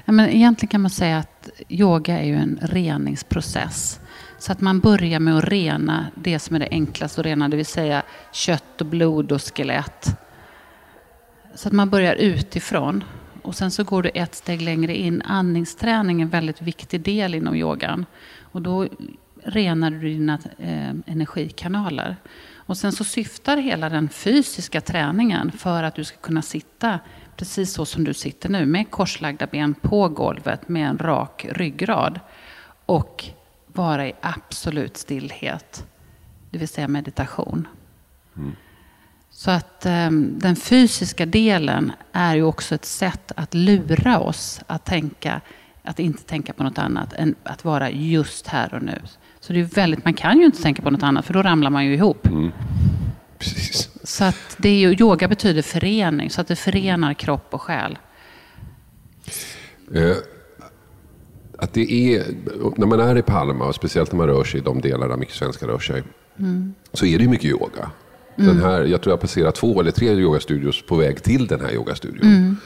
Ja, 0.05 0.13
men 0.13 0.29
egentligen 0.29 0.71
kan 0.71 0.81
man 0.81 0.91
säga 0.91 1.19
att 1.19 1.51
yoga 1.69 2.19
är 2.19 2.25
ju 2.25 2.35
en 2.35 2.59
reningsprocess. 2.63 4.01
Så 4.39 4.53
att 4.53 4.61
man 4.61 4.81
börjar 4.81 5.21
med 5.21 5.39
att 5.39 5.45
rena 5.45 6.07
det 6.15 6.39
som 6.39 6.57
är 6.57 6.61
det 6.61 6.69
enklaste 6.71 7.21
att 7.21 7.27
rena, 7.27 7.49
det 7.49 7.57
vill 7.57 7.67
säga 7.67 8.03
kött 8.33 8.81
och 8.81 8.87
blod 8.87 9.33
och 9.33 9.43
skelett. 9.43 10.19
Så 11.55 11.69
att 11.69 11.73
man 11.73 11.91
börjar 11.91 12.15
utifrån. 12.15 13.05
Och 13.43 13.55
sen 13.55 13.71
så 13.71 13.85
går 13.85 14.03
du 14.03 14.11
ett 14.15 14.35
steg 14.35 14.63
längre 14.63 14.97
in. 14.97 15.23
Andningsträning 15.23 16.21
är 16.21 16.25
en 16.25 16.31
väldigt 16.31 16.63
viktig 16.63 17.01
del 17.01 17.35
inom 17.35 17.55
yogan. 17.55 18.07
Och 18.41 18.63
då 18.63 18.89
renar 19.45 19.91
du 19.91 20.01
dina 20.01 20.39
eh, 20.59 20.91
energikanaler. 21.07 22.17
Och 22.67 22.77
sen 22.77 22.93
så 22.93 23.05
syftar 23.05 23.57
hela 23.57 23.89
den 23.89 24.09
fysiska 24.09 24.81
träningen 24.81 25.53
för 25.53 25.83
att 25.83 25.95
du 25.95 26.05
ska 26.05 26.17
kunna 26.17 26.43
sitta 26.43 27.01
precis 27.37 27.73
så 27.73 27.85
som 27.85 28.05
du 28.05 28.15
sitter 28.15 28.49
nu 28.49 28.67
med 28.67 28.91
korslagda 28.91 29.47
ben 29.47 29.75
på 29.75 30.09
golvet 30.09 30.69
med 30.69 30.89
en 30.89 30.99
rak 30.99 31.47
ryggrad 31.51 32.21
och 32.87 33.25
vara 33.67 34.07
i 34.07 34.13
absolut 34.21 34.97
stillhet. 34.97 35.87
Det 36.51 36.59
vill 36.59 36.69
säga 36.69 36.89
meditation. 36.89 37.69
Mm. 38.37 38.57
Så 39.31 39.51
att 39.51 39.87
um, 39.87 40.39
den 40.39 40.57
fysiska 40.57 41.27
delen 41.27 41.93
är 42.13 42.35
ju 42.35 42.43
också 42.43 42.75
ett 42.75 42.85
sätt 42.85 43.33
att 43.37 43.55
lura 43.55 44.19
oss 44.19 44.61
att 44.67 44.85
tänka, 44.85 45.41
att 45.83 45.99
inte 45.99 46.23
tänka 46.23 46.53
på 46.53 46.63
något 46.65 46.79
annat 46.79 47.13
än 47.13 47.35
att 47.43 47.65
vara 47.65 47.91
just 47.91 48.47
här 48.47 48.75
och 48.75 48.83
nu. 48.83 49.03
Så 49.47 49.53
det 49.53 49.61
är 49.61 49.65
väldigt, 49.65 50.05
man 50.05 50.15
kan 50.15 50.39
ju 50.39 50.47
inte 50.47 50.63
tänka 50.63 50.83
på 50.83 50.91
något 50.91 51.03
annat 51.03 51.25
för 51.25 51.35
då 51.35 51.43
ramlar 51.43 51.71
man 51.71 51.87
ju 51.87 51.95
ihop. 51.95 52.27
Mm. 52.27 52.51
Precis. 53.39 53.91
Så 54.03 54.25
att 54.25 54.57
det 54.59 54.69
är 54.69 54.79
ju, 54.79 54.97
yoga 55.01 55.29
betyder 55.29 55.63
förening, 55.63 56.31
så 56.31 56.41
att 56.41 56.49
det 56.49 56.57
förenar 56.57 57.15
kropp 57.15 57.47
och 57.51 57.63
själ. 57.63 57.99
Eh, 59.95 60.17
att 61.59 61.73
det 61.73 61.93
är, 61.93 62.25
när 62.77 62.87
man 62.87 63.01
är 63.01 63.19
i 63.19 63.23
Palma, 63.23 63.65
och 63.65 63.75
speciellt 63.75 64.13
när 64.13 64.17
man 64.17 64.27
rör 64.27 64.45
sig 64.45 64.61
i 64.61 64.63
de 64.63 64.81
delar 64.81 65.09
där 65.09 65.17
mycket 65.17 65.35
svenskar 65.35 65.67
rör 65.67 65.79
sig, 65.79 66.03
mm. 66.39 66.75
så 66.93 67.07
är 67.07 67.19
det 67.19 67.25
ju 67.25 67.31
mycket 67.31 67.51
yoga. 67.51 67.91
Den 68.37 68.51
mm. 68.51 68.63
här, 68.63 68.85
jag 68.85 69.03
tror 69.03 69.13
jag 69.13 69.21
passerat 69.21 69.55
två 69.55 69.81
eller 69.81 69.91
tre 69.91 70.13
yogastudios 70.13 70.87
på 70.87 70.97
väg 70.97 71.23
till 71.23 71.47
den 71.47 71.61
här 71.61 71.73
yogastudion. 71.75 72.29
Mm. 72.29 72.57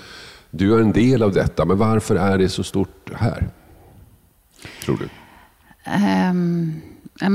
Du 0.50 0.74
är 0.74 0.80
en 0.80 0.92
del 0.92 1.22
av 1.22 1.32
detta, 1.32 1.64
men 1.64 1.78
varför 1.78 2.16
är 2.16 2.38
det 2.38 2.48
så 2.48 2.62
stort 2.62 3.10
här? 3.14 3.48
Tror 4.84 4.96
du? 4.96 5.08
Um, 5.86 6.80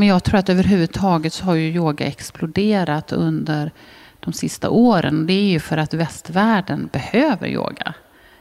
jag 0.03 0.23
tror 0.23 0.39
att 0.39 0.49
överhuvudtaget 0.49 1.33
så 1.33 1.45
har 1.45 1.55
ju 1.55 1.67
yoga 1.67 2.05
exploderat 2.05 3.11
under 3.11 3.71
de 4.19 4.33
sista 4.33 4.69
åren. 4.69 5.27
Det 5.27 5.33
är 5.33 5.49
ju 5.49 5.59
för 5.59 5.77
att 5.77 5.93
västvärlden 5.93 6.89
behöver 6.93 7.47
yoga. 7.47 7.93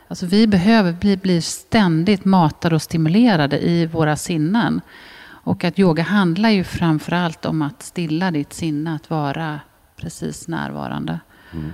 Alltså 0.08 0.26
vi 0.26 0.46
behöver 0.46 0.92
bli, 0.92 1.16
bli 1.16 1.42
ständigt 1.42 2.24
matade 2.24 2.74
och 2.74 2.82
stimulerade 2.82 3.58
i 3.58 3.86
våra 3.86 4.16
sinnen. 4.16 4.80
Och 5.26 5.64
att 5.64 5.78
yoga 5.78 6.02
handlar 6.02 6.50
ju 6.50 6.64
framförallt 6.64 7.44
om 7.44 7.62
att 7.62 7.82
stilla 7.82 8.30
ditt 8.30 8.52
sinne, 8.52 8.94
att 8.94 9.10
vara 9.10 9.60
precis 9.96 10.48
närvarande. 10.48 11.20
Mm. 11.52 11.72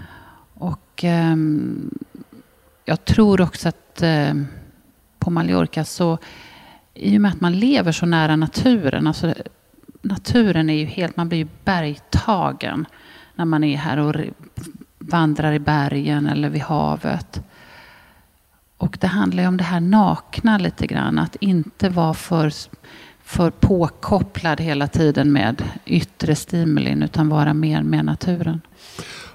Och 0.55 1.05
um, 1.05 1.99
jag 2.85 3.05
tror 3.05 3.41
också 3.41 3.69
att 3.69 4.03
uh, 4.03 4.43
på 5.19 5.31
Mallorca 5.31 5.85
så 5.85 6.19
i 6.95 7.17
och 7.17 7.21
med 7.21 7.31
att 7.31 7.41
man 7.41 7.59
lever 7.59 7.93
så 7.93 8.07
nära 8.07 8.37
naturen. 8.37 9.07
Alltså, 9.07 9.35
naturen 10.03 10.71
är 10.71 10.75
ju 10.75 10.85
helt, 10.85 11.17
man 11.17 11.29
blir 11.29 11.39
ju 11.39 11.49
bergtagen 11.65 12.87
när 13.35 13.45
man 13.45 13.65
är 13.65 13.77
här 13.77 13.97
och 13.97 14.15
vandrar 14.99 15.53
i 15.53 15.59
bergen 15.59 16.27
eller 16.27 16.49
vid 16.49 16.63
havet. 16.63 17.43
Och 18.77 18.99
det 19.01 19.07
handlar 19.07 19.43
ju 19.43 19.49
om 19.49 19.57
det 19.57 19.65
här 19.65 19.81
nakna 19.81 20.59
lite 20.59 20.87
grann. 20.87 21.19
Att 21.19 21.37
inte 21.41 21.89
vara 21.89 22.15
för, 22.15 22.53
för 23.23 23.51
påkopplad 23.51 24.61
hela 24.61 24.87
tiden 24.87 25.33
med 25.33 25.63
yttre 25.85 26.35
stimulin 26.35 27.03
utan 27.03 27.29
vara 27.29 27.55
mer 27.55 27.83
med 27.83 28.05
naturen. 28.05 28.61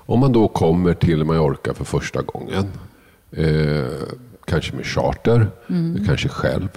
Om 0.08 0.20
man 0.20 0.32
då 0.32 0.48
kommer 0.48 0.94
till 0.94 1.24
Mallorca 1.24 1.74
för 1.74 1.86
första 1.86 2.22
gången, 2.22 2.66
eh, 3.32 4.08
kanske 4.46 4.76
med 4.76 4.86
charter, 4.86 5.48
mm. 5.70 6.06
kanske 6.06 6.30
själv. 6.30 6.70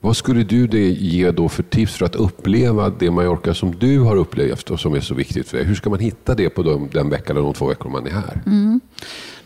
Vad 0.00 0.16
skulle 0.16 0.42
du 0.42 0.66
ge 0.92 1.30
då 1.30 1.48
för 1.48 1.62
tips 1.62 1.96
för 1.96 2.06
att 2.06 2.16
uppleva 2.16 2.90
det 2.90 3.10
Mallorca 3.10 3.54
som 3.54 3.78
du 3.78 4.00
har 4.00 4.16
upplevt 4.16 4.70
och 4.70 4.80
som 4.80 4.94
är 4.94 5.00
så 5.00 5.14
viktigt 5.14 5.48
för 5.48 5.56
dig? 5.56 5.66
Hur 5.66 5.74
ska 5.74 5.90
man 5.90 5.98
hitta 5.98 6.34
det 6.34 6.50
på 6.50 6.62
de, 6.62 6.88
den 6.92 7.10
veckan 7.10 7.36
eller 7.36 7.44
de 7.44 7.54
två 7.54 7.66
veckor 7.66 7.90
man 7.90 8.06
är 8.06 8.10
här? 8.10 8.42
Mm. 8.46 8.80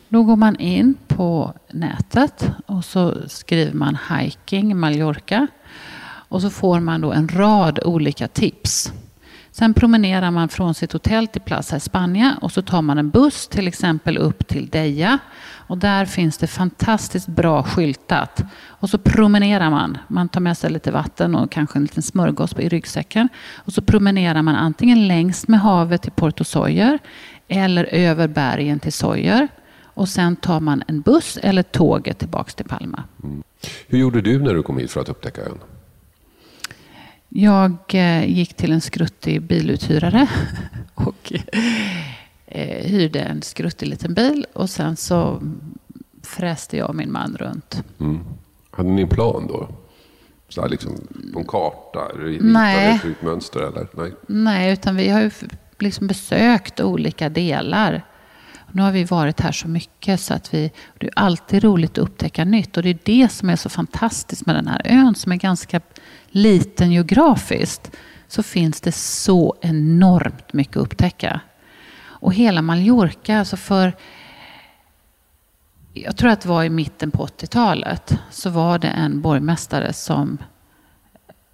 Då 0.09 0.23
går 0.23 0.37
man 0.37 0.57
in 0.57 0.95
på 1.09 1.55
nätet 1.73 2.47
och 2.67 2.85
så 2.85 3.15
skriver 3.29 3.73
man 3.73 3.99
hiking 4.11 4.77
Mallorca. 4.77 5.47
Och 6.05 6.43
så 6.43 6.51
får 6.51 6.81
man 6.81 7.01
då 7.01 7.13
en 7.13 7.29
rad 7.29 7.79
olika 7.85 8.29
tips. 8.29 8.93
Sen 9.55 9.75
promenerar 9.75 10.31
man 10.31 10.49
från 10.49 10.75
sitt 10.75 10.93
hotell 10.93 11.27
till 11.27 11.41
Plaza 11.41 11.77
España 11.77 12.39
och 12.41 12.53
så 12.53 12.63
tar 12.63 12.83
man 12.83 12.99
en 12.99 13.11
buss 13.11 13.49
till 13.49 13.69
exempel 13.69 14.19
upp 14.19 14.49
till 14.49 14.69
Deja. 14.69 15.19
Och 15.67 15.79
där 15.79 16.07
finns 16.07 16.39
det 16.39 16.47
fantastiskt 16.47 17.29
bra 17.29 17.63
skyltat. 17.63 18.45
Och 18.67 18.91
så 18.91 18.99
promenerar 18.99 19.71
man. 19.71 19.99
Man 20.09 20.29
tar 20.29 20.41
med 20.41 20.59
sig 20.59 20.71
lite 20.71 20.91
vatten 20.91 21.35
och 21.35 21.53
kanske 21.53 21.79
en 21.79 21.83
liten 21.83 22.03
smörgås 22.03 22.53
i 22.59 22.69
ryggsäcken. 22.69 23.29
Och 23.57 23.73
så 23.73 23.83
promenerar 23.83 24.43
man 24.43 24.57
antingen 24.57 25.09
längs 25.09 25.49
med 25.49 25.61
havet 25.61 26.03
till 26.03 26.13
Porto 26.13 26.45
Soyer 26.45 26.99
eller 27.49 27.85
över 27.85 28.29
bergen 28.29 28.81
till 28.81 28.93
Soyer. 28.93 29.49
Och 29.85 30.09
sen 30.09 30.37
tar 30.37 30.61
man 30.61 30.83
en 30.87 31.01
buss 31.01 31.39
eller 31.43 31.63
tåget 31.63 32.19
tillbaks 32.19 32.55
till 32.55 32.67
Palma. 32.67 33.05
Mm. 33.23 33.43
Hur 33.89 33.99
gjorde 33.99 34.21
du 34.21 34.43
när 34.43 34.55
du 34.55 34.63
kom 34.63 34.79
hit 34.79 34.91
för 34.91 35.01
att 35.01 35.09
upptäcka 35.09 35.41
ön? 35.43 35.59
Jag 37.35 37.77
eh, 37.89 38.25
gick 38.25 38.55
till 38.55 38.73
en 38.73 38.81
skruttig 38.81 39.43
biluthyrare 39.43 40.29
och 40.95 41.33
eh, 42.47 42.87
hyrde 42.87 43.21
en 43.21 43.43
skruttig 43.43 43.89
liten 43.89 44.15
bil. 44.15 44.47
Och 44.53 44.71
sen 44.71 44.97
så 44.97 45.43
fräste 46.23 46.77
jag 46.77 46.89
och 46.89 46.95
min 46.95 47.13
man 47.13 47.37
runt. 47.37 47.85
Mm. 48.01 48.21
Hade 48.71 48.89
ni 48.89 49.03
en 49.03 49.09
plan 49.09 49.47
då? 49.47 49.69
Så 50.49 50.61
här 50.61 50.69
liksom 50.69 51.09
på 51.33 51.39
en 51.39 51.47
karta? 51.47 52.01
Nej. 52.41 52.95
Ett 52.95 53.23
mönster 53.23 53.61
eller? 53.61 53.89
Nej. 53.93 54.13
Nej, 54.27 54.73
utan 54.73 54.97
vi 54.97 55.09
har 55.09 55.21
ju 55.21 55.31
liksom 55.79 56.07
besökt 56.07 56.81
olika 56.81 57.29
delar. 57.29 58.03
Nu 58.73 58.83
har 58.83 58.93
vi 58.93 59.05
varit 59.05 59.41
här 59.41 59.53
så 59.53 59.69
mycket 59.69 60.21
så 60.21 60.35
att 60.35 60.55
vi, 60.55 60.73
det 60.99 61.07
är 61.07 61.13
alltid 61.17 61.65
roligt 61.65 61.91
att 61.91 61.99
upptäcka 61.99 62.45
nytt. 62.45 62.77
Och 62.77 62.83
det 62.83 62.89
är 62.89 62.99
det 63.05 63.29
som 63.29 63.51
är 63.51 63.57
så 63.57 63.69
fantastiskt 63.69 64.47
med 64.47 64.55
den 64.55 64.67
här 64.67 64.83
ön 64.85 65.15
som 65.15 65.33
är 65.33 65.37
ganska 65.37 65.81
liten 66.29 66.93
geografiskt. 66.93 67.91
Så 68.29 68.43
finns 68.43 68.81
det 68.81 68.93
så 68.93 69.57
enormt 69.61 70.53
mycket 70.53 70.77
att 70.77 70.83
upptäcka. 70.83 71.41
Och 72.05 72.35
hela 72.35 72.63
Mallorca, 72.63 73.39
alltså 73.39 73.57
för 73.57 73.93
jag 75.93 76.17
tror 76.17 76.31
att 76.31 76.41
det 76.41 76.49
var 76.49 76.65
i 76.65 76.71
mitten 76.71 77.11
på 77.11 77.27
80-talet, 77.27 78.19
så 78.31 78.51
var 78.51 78.79
det 78.79 78.89
en 78.89 79.21
borgmästare 79.21 79.93
som 79.93 80.39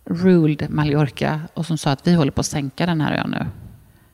ruled 0.05 0.71
Mallorca 0.71 1.41
och 1.55 1.67
som 1.67 1.79
sa 1.79 1.91
att 1.91 2.07
vi 2.07 2.15
håller 2.15 2.31
på 2.31 2.41
att 2.41 2.47
sänka 2.47 2.87
den 2.87 3.01
här 3.01 3.13
ön 3.13 3.31
nu. 3.31 3.47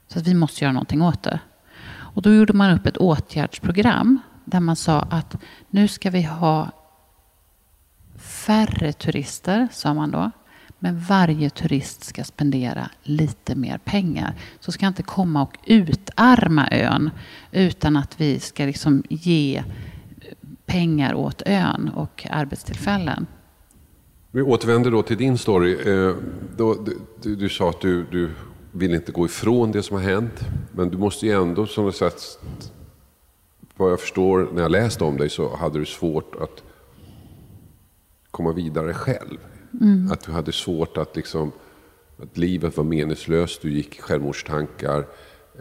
Så 0.09 0.19
att 0.19 0.27
vi 0.27 0.35
måste 0.35 0.65
göra 0.65 0.73
någonting 0.73 1.03
åt 1.03 1.23
det. 1.23 1.41
Och 2.15 2.23
då 2.23 2.35
gjorde 2.35 2.53
man 2.53 2.71
upp 2.71 2.87
ett 2.87 2.97
åtgärdsprogram 2.97 4.19
där 4.45 4.61
man 4.61 4.77
sa 4.77 5.01
att 5.01 5.37
nu 5.71 5.89
ska 5.89 6.11
vi 6.11 6.23
ha 6.23 6.71
färre 8.19 8.93
turister, 8.93 9.69
sa 9.73 9.95
man 9.95 10.11
då. 10.11 10.31
Men 10.79 11.01
varje 11.01 11.51
turist 11.51 12.05
ska 12.05 12.25
spendera 12.25 12.91
lite 13.03 13.55
mer 13.55 13.79
pengar. 13.79 14.35
Så 14.61 14.73
ska 14.73 14.87
inte 14.87 15.03
komma 15.03 15.43
och 15.43 15.59
utarma 15.67 16.69
ön 16.71 17.11
utan 17.53 17.97
att 17.97 18.21
vi 18.21 18.41
ska 18.41 18.65
liksom 18.65 19.03
ge 19.09 19.65
pengar 20.67 21.15
åt 21.15 21.43
ön 21.47 21.91
och 21.95 22.27
arbetstillfällen. 22.31 23.27
Vi 24.31 24.43
återvänder 24.43 24.91
då 24.91 25.03
till 25.03 25.17
din 25.17 25.39
story. 25.39 25.73
Eh, 25.73 26.17
du, 27.23 27.37
du 27.37 27.49
sa 27.49 27.71
att 27.71 27.81
du, 27.81 28.07
du 28.11 28.31
vill 28.75 28.95
inte 28.95 29.13
gå 29.13 29.27
ifrån 29.27 29.73
det 29.73 29.83
som 29.83 29.97
har 29.97 30.03
hänt. 30.03 30.41
Men 30.73 30.91
du 30.91 30.99
måste 30.99 31.27
ju 31.27 31.33
ändå, 31.33 31.67
som 31.67 31.87
du 31.87 31.93
sagt, 31.93 32.39
vad 33.77 33.93
jag 33.93 34.01
förstår 34.01 34.49
när 34.53 34.63
jag 34.63 34.71
läst 34.71 35.03
om 35.03 35.17
dig 35.17 35.31
så 35.31 35.57
hade 35.57 35.79
du 35.79 35.87
svårt 35.87 36.35
att 36.35 36.63
komma 38.31 38.53
vidare 38.53 38.95
själv. 38.95 39.39
Mm. 39.81 40.13
Att 40.13 40.21
du 40.27 40.33
hade 40.33 40.53
svårt 40.53 40.97
att 40.97 41.17
liksom, 41.17 41.53
att 42.23 42.37
livet 42.37 42.77
var 42.77 42.85
meningslöst, 42.85 43.63
du 43.63 43.73
gick 43.73 44.01
självmordstankar. 44.01 45.07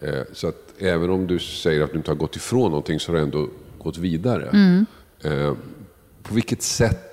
Eh, 0.01 0.23
så 0.33 0.47
att 0.47 0.73
även 0.77 1.09
om 1.09 1.27
du 1.27 1.39
säger 1.39 1.81
att 1.81 1.91
du 1.91 1.97
inte 1.97 2.11
har 2.11 2.15
gått 2.15 2.35
ifrån 2.35 2.71
någonting 2.71 2.99
så 2.99 3.11
har 3.11 3.17
du 3.17 3.23
ändå 3.23 3.49
gått 3.77 3.97
vidare. 3.97 4.49
Mm. 4.49 4.85
Eh, 5.23 5.53
på 6.23 6.33
vilket 6.33 6.61
sätt 6.61 7.12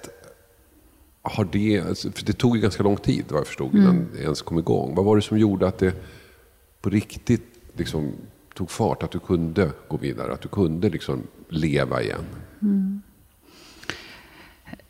har 1.22 1.48
det, 1.52 1.80
alltså, 1.80 2.10
för 2.10 2.24
det 2.24 2.32
tog 2.32 2.56
ju 2.56 2.62
ganska 2.62 2.82
lång 2.82 2.96
tid 2.96 3.24
vad 3.28 3.40
jag 3.40 3.46
förstod 3.46 3.74
innan 3.74 3.96
mm. 3.96 4.08
det 4.12 4.22
ens 4.22 4.42
kom 4.42 4.58
igång. 4.58 4.94
Vad 4.94 5.04
var 5.04 5.16
det 5.16 5.22
som 5.22 5.38
gjorde 5.38 5.68
att 5.68 5.78
det 5.78 5.94
på 6.80 6.90
riktigt 6.90 7.46
liksom, 7.76 8.12
tog 8.54 8.70
fart? 8.70 9.02
Att 9.02 9.10
du 9.10 9.18
kunde 9.18 9.70
gå 9.88 9.96
vidare, 9.96 10.32
att 10.32 10.40
du 10.40 10.48
kunde 10.48 10.88
liksom 10.88 11.22
leva 11.48 12.02
igen? 12.02 12.24
Mm. 12.62 13.02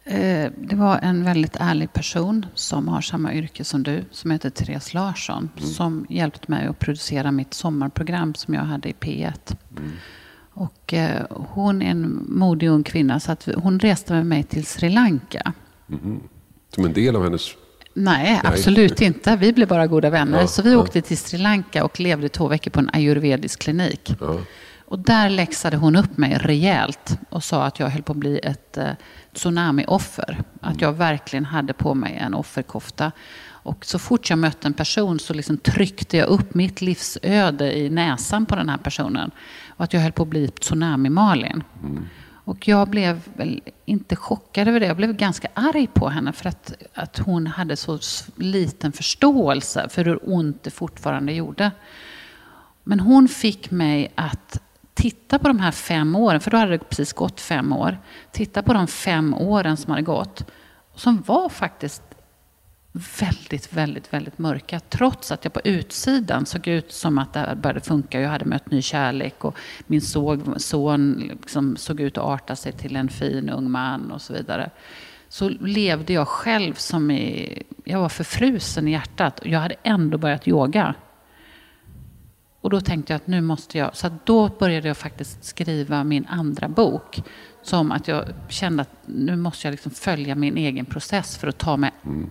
Eh, 0.04 0.52
det 0.58 0.76
var 0.76 0.98
en 0.98 1.24
väldigt 1.24 1.56
ärlig 1.60 1.92
person 1.92 2.46
som 2.54 2.88
har 2.88 3.00
samma 3.00 3.34
yrke 3.34 3.64
som 3.64 3.82
du, 3.82 4.04
som 4.10 4.30
heter 4.30 4.50
Therese 4.50 4.94
Larsson, 4.94 5.48
mm. 5.56 5.70
som 5.70 6.06
hjälpte 6.08 6.50
mig 6.50 6.66
att 6.66 6.78
producera 6.78 7.30
mitt 7.30 7.54
sommarprogram 7.54 8.34
som 8.34 8.54
jag 8.54 8.62
hade 8.62 8.88
i 8.88 8.92
P1. 8.92 9.56
Mm. 9.78 9.90
Och 10.52 10.94
eh, 10.94 11.26
hon 11.30 11.82
är 11.82 11.90
en 11.90 12.24
modig 12.28 12.68
ung 12.68 12.82
kvinna, 12.82 13.20
så 13.20 13.32
att 13.32 13.48
hon 13.56 13.80
reste 13.80 14.12
med 14.12 14.26
mig 14.26 14.42
till 14.42 14.66
Sri 14.66 14.90
Lanka. 14.90 15.52
Mm. 15.90 16.20
Som 16.74 16.84
en 16.84 16.92
del 16.92 17.16
av 17.16 17.22
hennes... 17.22 17.56
Nej, 17.94 18.40
Nej, 18.44 18.52
absolut 18.52 19.00
inte. 19.00 19.36
Vi 19.36 19.52
blev 19.52 19.68
bara 19.68 19.86
goda 19.86 20.10
vänner. 20.10 20.40
Ja, 20.40 20.46
så 20.46 20.62
vi 20.62 20.72
ja. 20.72 20.78
åkte 20.78 21.02
till 21.02 21.18
Sri 21.18 21.38
Lanka 21.38 21.84
och 21.84 22.00
levde 22.00 22.28
två 22.28 22.48
veckor 22.48 22.70
på 22.70 22.80
en 22.80 22.90
ayurvedisk 22.92 23.58
klinik. 23.58 24.14
Ja. 24.20 24.36
Och 24.90 24.98
där 24.98 25.30
läxade 25.30 25.76
hon 25.76 25.96
upp 25.96 26.16
mig 26.16 26.38
rejält 26.38 27.18
och 27.28 27.44
sa 27.44 27.64
att 27.64 27.80
jag 27.80 27.88
höll 27.88 28.02
på 28.02 28.12
att 28.12 28.18
bli 28.18 28.38
ett 28.38 28.76
eh, 28.76 28.90
tsunamioffer. 29.34 30.42
Att 30.60 30.80
jag 30.80 30.92
verkligen 30.92 31.44
hade 31.44 31.72
på 31.72 31.94
mig 31.94 32.16
en 32.16 32.34
offerkofta. 32.34 33.12
Och 33.62 33.84
så 33.84 33.98
fort 33.98 34.30
jag 34.30 34.38
mötte 34.38 34.68
en 34.68 34.74
person 34.74 35.18
så 35.18 35.34
liksom 35.34 35.58
tryckte 35.58 36.16
jag 36.16 36.28
upp 36.28 36.54
mitt 36.54 36.80
livsöde 36.80 37.78
i 37.78 37.90
näsan 37.90 38.46
på 38.46 38.56
den 38.56 38.68
här 38.68 38.78
personen. 38.78 39.30
Och 39.68 39.84
att 39.84 39.92
jag 39.92 40.00
höll 40.00 40.12
på 40.12 40.22
att 40.22 40.28
bli 40.28 40.46
Tsunami-Malin. 40.46 41.62
Mm. 41.82 42.04
Och 42.50 42.68
jag 42.68 42.88
blev 42.88 43.20
väl 43.36 43.60
inte 43.84 44.16
chockad 44.16 44.68
över 44.68 44.80
det. 44.80 44.86
Jag 44.86 44.96
blev 44.96 45.12
ganska 45.16 45.48
arg 45.54 45.86
på 45.86 46.08
henne 46.08 46.32
för 46.32 46.48
att, 46.48 46.72
att 46.94 47.18
hon 47.18 47.46
hade 47.46 47.76
så 47.76 47.98
liten 48.36 48.92
förståelse 48.92 49.88
för 49.88 50.04
hur 50.04 50.18
ont 50.22 50.62
det 50.62 50.70
fortfarande 50.70 51.32
gjorde. 51.32 51.70
Men 52.84 53.00
hon 53.00 53.28
fick 53.28 53.70
mig 53.70 54.12
att 54.14 54.60
titta 54.94 55.38
på 55.38 55.48
de 55.48 55.60
här 55.60 55.70
fem 55.70 56.16
åren, 56.16 56.40
för 56.40 56.50
då 56.50 56.56
hade 56.56 56.70
det 56.70 56.78
precis 56.78 57.12
gått 57.12 57.40
fem 57.40 57.72
år. 57.72 57.98
Titta 58.32 58.62
på 58.62 58.72
de 58.72 58.86
fem 58.86 59.34
åren 59.34 59.76
som 59.76 59.90
hade 59.90 60.02
gått. 60.02 60.44
Som 60.94 61.22
var 61.26 61.48
faktiskt 61.48 62.02
väldigt, 62.92 63.72
väldigt, 63.72 64.12
väldigt 64.12 64.38
mörka. 64.38 64.80
Trots 64.80 65.32
att 65.32 65.44
jag 65.44 65.52
på 65.52 65.60
utsidan 65.64 66.46
såg 66.46 66.66
ut 66.66 66.92
som 66.92 67.18
att 67.18 67.32
det 67.32 67.58
började 67.62 67.80
funka. 67.80 68.20
Jag 68.20 68.30
hade 68.30 68.44
mött 68.44 68.70
ny 68.70 68.82
kärlek 68.82 69.44
och 69.44 69.56
min 69.86 70.00
son 70.56 71.30
liksom 71.40 71.76
såg 71.76 72.00
ut 72.00 72.18
att 72.18 72.24
arta 72.24 72.56
sig 72.56 72.72
till 72.72 72.96
en 72.96 73.08
fin 73.08 73.50
ung 73.50 73.70
man 73.70 74.10
och 74.10 74.22
så 74.22 74.32
vidare. 74.32 74.70
Så 75.28 75.48
levde 75.48 76.12
jag 76.12 76.28
själv 76.28 76.74
som 76.74 77.10
i, 77.10 77.62
jag 77.84 78.00
var 78.00 78.08
förfrusen 78.08 78.88
i 78.88 78.90
hjärtat 78.90 79.38
och 79.38 79.46
jag 79.46 79.60
hade 79.60 79.76
ändå 79.82 80.18
börjat 80.18 80.48
yoga. 80.48 80.94
Och 82.60 82.70
då 82.70 82.80
tänkte 82.80 83.12
jag 83.12 83.16
att 83.16 83.26
nu 83.26 83.40
måste 83.40 83.78
jag, 83.78 83.96
så 83.96 84.10
då 84.24 84.48
började 84.48 84.88
jag 84.88 84.96
faktiskt 84.96 85.44
skriva 85.44 86.04
min 86.04 86.26
andra 86.26 86.68
bok. 86.68 87.22
Som 87.62 87.92
att 87.92 88.08
jag 88.08 88.24
kände 88.48 88.82
att 88.82 88.90
nu 89.06 89.36
måste 89.36 89.66
jag 89.66 89.72
liksom 89.72 89.92
följa 89.92 90.34
min 90.34 90.56
egen 90.56 90.86
process 90.86 91.38
för 91.38 91.48
att 91.48 91.58
ta 91.58 91.76
mig 91.76 91.90
mm 92.04 92.30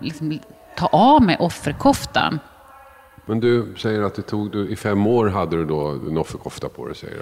liksom, 0.00 0.38
ta 0.76 0.86
av 0.86 1.22
mig 1.22 1.36
offerkoftan. 1.40 2.38
Men 3.26 3.40
du 3.40 3.74
säger 3.76 4.02
att 4.02 4.14
det 4.14 4.22
tog, 4.22 4.50
du, 4.52 4.68
i 4.68 4.76
fem 4.76 5.06
år 5.06 5.26
hade 5.26 5.56
du 5.56 5.64
då 5.64 5.86
en 5.86 6.18
offerkofta 6.18 6.68
på 6.68 6.86
dig. 6.86 6.96
Säger 6.96 7.16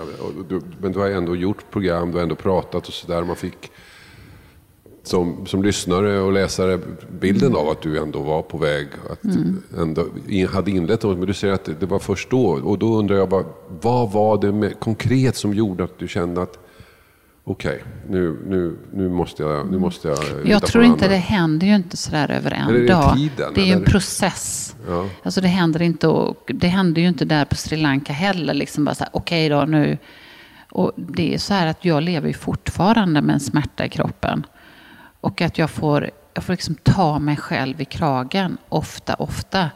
du. 0.48 0.60
men 0.80 0.92
du 0.92 0.98
har 0.98 1.10
ändå 1.10 1.36
gjort 1.36 1.70
program, 1.70 2.10
du 2.10 2.16
har 2.16 2.22
ändå 2.22 2.34
pratat 2.34 2.88
och 2.88 2.94
sådär. 2.94 3.24
Man 3.24 3.36
fick 3.36 3.70
som, 5.02 5.46
som 5.46 5.62
lyssnare 5.62 6.20
och 6.20 6.32
läsare 6.32 6.78
bilden 7.20 7.56
av 7.56 7.68
att 7.68 7.82
du 7.82 7.98
ändå 7.98 8.18
var 8.18 8.42
på 8.42 8.58
väg, 8.58 8.88
att 9.10 9.24
Mm. 9.24 9.62
ändå 9.78 10.06
in, 10.28 10.46
hade 10.48 10.70
inlett 10.70 11.02
något. 11.02 11.18
Men 11.18 11.26
du 11.26 11.34
säger 11.34 11.54
att 11.54 11.64
det, 11.64 11.74
det 11.80 11.86
var 11.86 11.98
först 11.98 12.30
då. 12.30 12.46
Och 12.46 12.78
då 12.78 12.98
undrar 12.98 13.16
jag 13.16 13.28
bara, 13.28 13.44
vad 13.80 14.12
var 14.12 14.38
det 14.40 14.52
med, 14.52 14.80
konkret 14.80 15.36
som 15.36 15.54
gjorde 15.54 15.84
att 15.84 15.98
du 15.98 16.08
kände 16.08 16.42
att 16.42 16.58
okej, 17.44 17.84
nu, 18.08 18.38
nu, 18.46 18.78
nu 18.92 19.08
måste 19.08 19.42
jag, 19.42 19.70
nu 19.70 19.78
måste 19.78 20.08
jag 20.08 20.18
Jag 20.44 20.66
tror 20.66 20.84
inte 20.84 21.08
det 21.08 21.16
händer 21.16 21.66
ju 21.66 21.74
inte 21.74 21.96
sådär 21.96 22.30
över 22.30 22.50
en 22.50 22.68
Eller 22.68 22.88
dag. 22.88 23.16
tiden, 23.16 23.52
det 23.54 23.60
är 23.60 23.66
ju 23.66 23.72
en 23.72 23.84
process. 23.84 24.76
Ja. 24.88 25.08
Alltså 25.22 25.40
det 25.40 25.48
händer 25.48 25.82
inte 25.82 26.08
och, 26.08 26.50
det 26.54 26.68
händer 26.68 27.02
ju 27.02 27.08
inte 27.08 27.24
där 27.24 27.44
på 27.44 27.54
Sri 27.54 27.76
Lanka 27.76 28.12
heller. 28.12 28.54
Liksom 28.54 28.84
bara 28.84 28.94
så 28.94 29.04
här, 29.04 29.10
okej 29.12 29.48
då 29.48 29.64
nu. 29.64 29.98
Och 30.70 30.92
det 30.96 31.34
är 31.34 31.38
så 31.38 31.54
här 31.54 31.66
att 31.66 31.84
jag 31.84 32.02
lever 32.02 32.28
ju 32.28 32.34
fortfarande 32.34 33.22
med 33.22 33.34
en 33.34 33.40
smärta 33.40 33.86
i 33.86 33.88
kroppen. 33.88 34.46
Och 35.20 35.40
att 35.40 35.58
jag 35.58 35.70
får, 35.70 36.10
jag 36.34 36.44
får 36.44 36.52
liksom 36.52 36.74
ta 36.74 37.18
mig 37.18 37.36
själv 37.36 37.80
i 37.80 37.84
kragen 37.84 38.58
ofta, 38.68 39.14
ofta. 39.14 39.70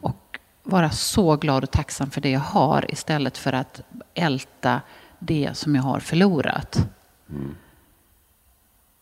Och 0.00 0.38
vara 0.62 0.90
så 0.90 1.36
glad 1.36 1.62
och 1.62 1.70
tacksam 1.70 2.10
för 2.10 2.20
det 2.20 2.30
jag 2.30 2.40
har 2.40 2.84
istället 2.92 3.38
för 3.38 3.52
att 3.52 3.80
älta 4.14 4.80
det 5.18 5.50
som 5.52 5.74
jag 5.74 5.82
har 5.82 6.00
förlorat. 6.00 6.88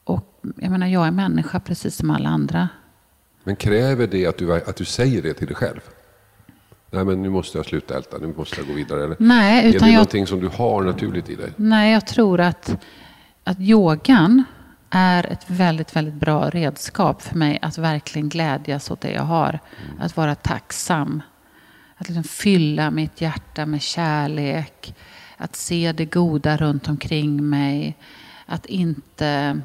Och 0.04 0.40
jag 0.56 0.70
menar, 0.70 0.86
jag 0.86 1.06
är 1.06 1.10
människa 1.10 1.60
precis 1.60 1.96
som 1.96 2.10
alla 2.10 2.28
andra. 2.28 2.68
Men 3.44 3.56
kräver 3.56 4.06
det 4.06 4.26
att 4.26 4.38
du, 4.38 4.54
att 4.54 4.76
du 4.76 4.84
säger 4.84 5.22
det 5.22 5.34
till 5.34 5.46
dig 5.46 5.56
själv? 5.56 5.80
Nej, 6.90 7.04
men 7.04 7.22
nu 7.22 7.28
måste 7.30 7.58
jag 7.58 7.66
sluta 7.66 7.96
älta, 7.96 8.18
nu 8.18 8.34
måste 8.36 8.56
jag 8.60 8.66
gå 8.66 8.72
vidare. 8.72 9.04
Eller? 9.04 9.16
Nej, 9.18 9.64
är 9.64 9.68
utan 9.68 9.80
det 9.80 9.92
jag- 9.92 9.94
någonting 9.94 10.26
som 10.26 10.40
du 10.40 10.48
har 10.48 10.82
naturligt 10.82 11.30
i 11.30 11.34
dig? 11.34 11.52
Nej, 11.56 11.92
jag 11.92 12.06
tror 12.06 12.40
att, 12.40 12.76
att 13.44 13.60
yogan 13.60 14.44
är 14.90 15.26
ett 15.32 15.50
väldigt, 15.50 15.96
väldigt 15.96 16.14
bra 16.14 16.50
redskap 16.50 17.22
för 17.22 17.36
mig 17.36 17.58
att 17.62 17.78
verkligen 17.78 18.28
glädjas 18.28 18.90
åt 18.90 19.00
det 19.00 19.10
jag 19.12 19.22
har. 19.22 19.58
Att 19.98 20.16
vara 20.16 20.34
tacksam. 20.34 21.22
Att 21.96 22.08
liksom 22.08 22.24
fylla 22.24 22.90
mitt 22.90 23.20
hjärta 23.20 23.66
med 23.66 23.82
kärlek. 23.82 24.94
Att 25.44 25.56
se 25.56 25.92
det 25.92 26.04
goda 26.04 26.56
runt 26.56 26.88
omkring 26.88 27.48
mig. 27.48 27.96
Att 28.46 28.66
inte... 28.66 29.60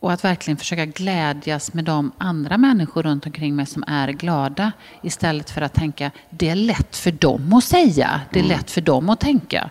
Och 0.00 0.12
att 0.12 0.24
verkligen 0.24 0.56
försöka 0.56 0.86
glädjas 0.86 1.74
med 1.74 1.84
de 1.84 2.12
andra 2.18 2.58
människor 2.58 3.02
runt 3.02 3.26
omkring 3.26 3.56
mig 3.56 3.66
som 3.66 3.84
är 3.86 4.08
glada. 4.08 4.72
Istället 5.02 5.50
för 5.50 5.60
att 5.62 5.74
tänka, 5.74 6.10
det 6.30 6.48
är 6.48 6.54
lätt 6.54 6.96
för 6.96 7.10
dem 7.10 7.52
att 7.52 7.64
säga. 7.64 8.20
Det 8.32 8.38
är 8.40 8.44
lätt 8.44 8.70
för 8.70 8.80
dem 8.80 9.08
att 9.08 9.20
tänka. 9.20 9.70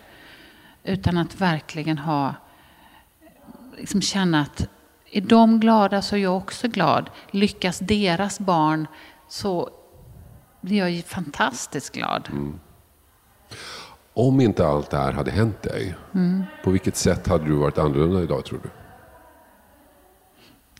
Utan 0.83 1.17
att 1.17 1.41
verkligen 1.41 1.97
ha, 1.97 2.35
liksom 3.77 4.01
känna 4.01 4.41
att 4.41 4.67
är 5.11 5.21
de 5.21 5.59
glada 5.59 6.01
så 6.01 6.15
är 6.15 6.19
jag 6.19 6.37
också 6.37 6.67
glad. 6.67 7.09
Lyckas 7.31 7.79
deras 7.79 8.39
barn 8.39 8.87
så 9.29 9.69
blir 10.61 10.87
jag 10.87 11.05
fantastiskt 11.05 11.93
glad. 11.93 12.29
Om 14.19 14.41
inte 14.41 14.67
allt 14.67 14.89
det 14.89 14.97
här 14.97 15.11
hade 15.11 15.31
hänt 15.31 15.61
dig, 15.61 15.95
Mm. 16.13 16.43
på 16.63 16.71
vilket 16.71 16.95
sätt 16.95 17.27
hade 17.27 17.45
du 17.45 17.53
varit 17.53 17.77
annorlunda 17.77 18.23
idag 18.23 18.45
tror 18.45 18.59
du? 18.63 18.69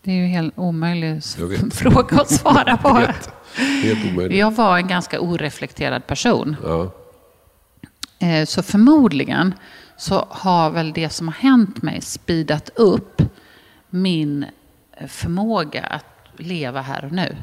Det 0.02 0.12
är 0.12 0.16
ju 0.16 0.24
en 0.24 0.30
helt 0.30 0.58
omöjlig 0.58 1.22
Jag 1.40 1.74
fråga 1.74 2.22
att 2.22 2.30
svara 2.30 2.78
på. 2.84 2.90
Helt, 2.90 3.30
helt. 3.56 4.34
Jag 4.34 4.52
var 4.52 4.78
en 4.78 4.88
ganska 4.88 5.20
oreflekterad 5.20 6.08
person. 6.08 6.56
Ja. 6.64 6.92
Eh, 8.20 8.46
Så 8.46 8.64
förmodligen 8.64 9.54
så 9.98 10.26
har 10.30 10.70
väl 10.70 10.94
det 10.94 11.10
som 11.10 11.28
har 11.28 11.36
hänt 11.36 11.82
mig 11.82 12.02
speedat 12.02 12.70
upp 12.76 13.22
min 13.90 14.46
eh, 14.98 15.08
förmåga 15.08 15.82
att 15.84 16.06
leva 16.38 16.82
här 16.82 17.06
och 17.06 17.12
nu. 17.12 17.36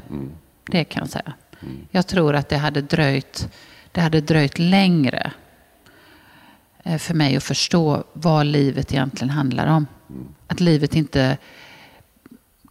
Det 0.65 0.83
kan 0.83 0.99
jag 1.01 1.09
säga. 1.09 1.33
Jag 1.91 2.07
tror 2.07 2.35
att 2.35 2.49
det 2.49 2.57
hade 2.57 2.81
dröjt, 2.81 3.49
det 3.91 4.01
hade 4.01 4.21
dröjt 4.21 4.59
längre 4.59 5.31
Eh, 6.85 6.97
för 6.97 7.13
mig 7.13 7.35
att 7.35 7.43
förstå 7.43 8.03
vad 8.13 8.45
livet 8.45 8.91
egentligen 8.93 9.29
handlar 9.29 9.67
om. 9.67 9.87
Att 10.47 10.59
livet 10.59 10.95
inte 10.95 11.37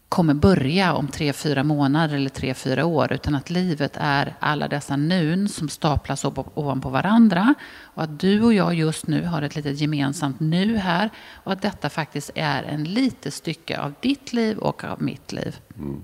kommer 0.09 0.35
börja 0.35 0.95
om 0.95 1.09
tre, 1.09 1.33
fyra 1.33 1.65
månader 1.65 2.17
eller 2.17 2.31
tre, 2.31 2.55
fyra 2.55 2.85
år. 2.85 3.13
Utan 3.13 3.35
att 3.35 3.51
livet 3.51 3.93
är 3.95 4.35
alla 4.41 4.69
dessa 4.69 4.97
nun 4.97 5.49
som 5.49 5.69
staplas 5.69 6.25
ovanpå 6.55 6.89
varandra. 6.89 7.55
Och 7.81 8.03
att 8.03 8.21
du 8.21 8.43
och 8.43 8.55
jag 8.55 8.75
just 8.75 9.07
nu 9.07 9.25
har 9.25 9.43
ett 9.43 9.57
litet 9.57 9.81
gemensamt 9.81 10.41
nu 10.41 10.77
här. 10.77 11.11
Och 11.33 11.53
att 11.53 11.63
detta 11.63 11.91
faktiskt 11.91 12.31
är 12.35 12.63
en 12.63 12.85
litet 12.85 13.35
stycke 13.35 13.81
av 13.81 13.95
ditt 14.01 14.33
liv 14.33 14.59
och 14.59 14.85
av 14.85 15.03
mitt 15.03 15.33
liv. 15.33 15.57
Mm. 15.79 16.03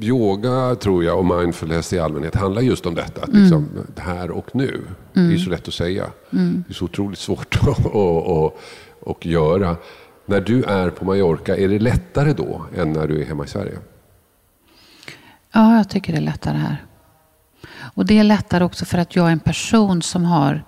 Yoga 0.00 0.74
tror 0.74 1.04
jag 1.04 1.18
och 1.18 1.24
mindfulness 1.38 1.92
i 1.92 1.98
allmänhet 1.98 2.34
handlar 2.34 2.62
just 2.62 2.86
om 2.86 2.94
detta. 2.94 3.22
Att 3.22 3.28
Mm. 3.28 3.40
liksom, 3.42 3.68
här 3.96 4.30
och 4.30 4.54
nu. 4.56 4.80
Det 5.12 5.20
är 5.20 5.36
så 5.38 5.50
lätt 5.50 5.68
att 5.68 5.74
säga. 5.74 6.06
Mm. 6.32 6.64
Det 6.66 6.72
är 6.72 6.74
så 6.74 6.84
otroligt 6.84 7.18
svårt 7.18 7.54
att, 7.62 7.68
att, 7.86 8.28
att, 8.28 8.54
att 9.06 9.24
göra. 9.24 9.76
När 10.26 10.40
du 10.40 10.62
är 10.64 10.90
på 10.90 11.04
Mallorca, 11.04 11.56
är 11.56 11.68
det 11.68 11.78
lättare 11.78 12.32
då 12.32 12.66
än 12.76 12.92
när 12.92 13.08
du 13.08 13.20
är 13.22 13.26
hemma 13.26 13.44
i 13.44 13.48
Sverige? 13.48 13.78
Ja, 15.52 15.76
jag 15.76 15.88
tycker 15.88 16.12
det 16.12 16.18
är 16.18 16.22
lättare 16.22 16.56
här. 16.56 16.84
Och 17.94 18.06
det 18.06 18.18
är 18.18 18.24
lättare 18.24 18.64
också 18.64 18.84
för 18.84 18.98
att 18.98 19.16
jag 19.16 19.28
är 19.28 19.32
en 19.32 19.40
person 19.40 20.02
som 20.02 20.24
har... 20.24 20.64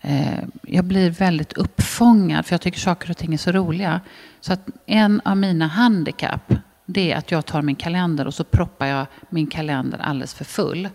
Eh, 0.00 0.38
jag 0.62 0.84
blir 0.84 1.10
väldigt 1.10 1.52
uppfångad 1.52 2.46
för 2.46 2.54
jag 2.54 2.60
tycker 2.60 2.80
saker 2.80 3.10
och 3.10 3.16
ting 3.16 3.34
är 3.34 3.38
så 3.38 3.52
roliga. 3.52 4.00
Så 4.40 4.52
att 4.52 4.60
en 4.86 5.20
av 5.24 5.36
mina 5.36 5.66
handikapp 5.66 6.54
det 6.86 7.12
är 7.12 7.16
att 7.16 7.30
jag 7.30 7.46
tar 7.46 7.62
min 7.62 7.76
kalender 7.76 8.26
och 8.26 8.34
så 8.34 8.44
proppar 8.44 8.86
jag 8.86 9.06
min 9.28 9.46
kalender 9.46 9.98
alldeles 9.98 10.34
för 10.34 10.44
full. 10.44 10.88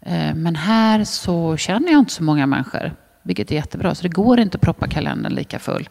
Eh, 0.00 0.34
men 0.34 0.56
här 0.56 1.04
så 1.04 1.56
känner 1.56 1.92
jag 1.92 1.98
inte 1.98 2.12
så 2.12 2.22
många 2.22 2.46
människor, 2.46 2.92
vilket 3.22 3.50
är 3.50 3.54
jättebra. 3.54 3.94
Så 3.94 4.02
det 4.02 4.08
går 4.08 4.40
inte 4.40 4.56
att 4.56 4.62
proppa 4.62 4.88
kalendern 4.88 5.34
lika 5.34 5.58
full. 5.58 5.88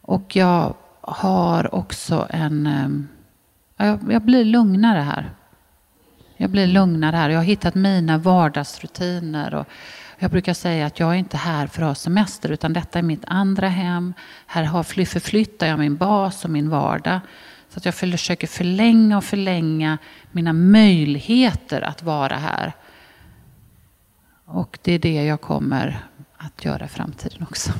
Och 0.00 0.36
jag 0.36 0.74
har 1.00 1.74
också 1.74 2.26
en... 2.30 2.66
Ehm, 2.66 3.08
jag, 4.08 4.22
blir 4.22 4.44
lugnare 4.44 4.98
här. 4.98 5.30
Jag 6.36 6.50
blir 6.50 6.66
lugnare 6.66 7.16
här. 7.16 7.30
Jag 7.30 7.38
har 7.38 7.44
hittat 7.44 7.74
mina 7.74 8.18
vardagsrutiner. 8.18 9.54
Och 9.54 9.66
jag 10.18 10.30
brukar 10.30 10.54
säga 10.54 10.86
att 10.86 11.00
jag 11.00 11.10
är 11.10 11.14
inte 11.14 11.36
här 11.36 11.66
för 11.66 11.82
att 11.82 11.88
ha 11.88 11.94
semester 11.94 12.48
utan 12.48 12.72
detta 12.72 12.98
är 12.98 13.02
mitt 13.02 13.24
andra 13.26 13.68
hem. 13.68 14.14
Här 14.46 14.82
förflyttar 15.04 15.66
jag 15.66 15.78
min 15.78 15.96
bas 15.96 16.44
och 16.44 16.50
min 16.50 16.70
vardag. 16.70 17.20
Så 17.70 17.78
att 17.78 17.84
jag 17.84 17.94
försöker 17.94 18.46
förlänga 18.46 19.16
och 19.16 19.24
förlänga 19.24 19.98
mina 20.32 20.52
möjligheter 20.52 21.82
att 21.82 22.02
vara 22.02 22.36
här. 22.36 22.72
Och 24.44 24.78
det 24.82 24.92
är 24.92 24.98
det 24.98 25.24
jag 25.24 25.40
kommer 25.40 26.06
att 26.36 26.64
göra 26.64 26.84
i 26.84 26.88
framtiden 26.88 27.42
också. 27.42 27.72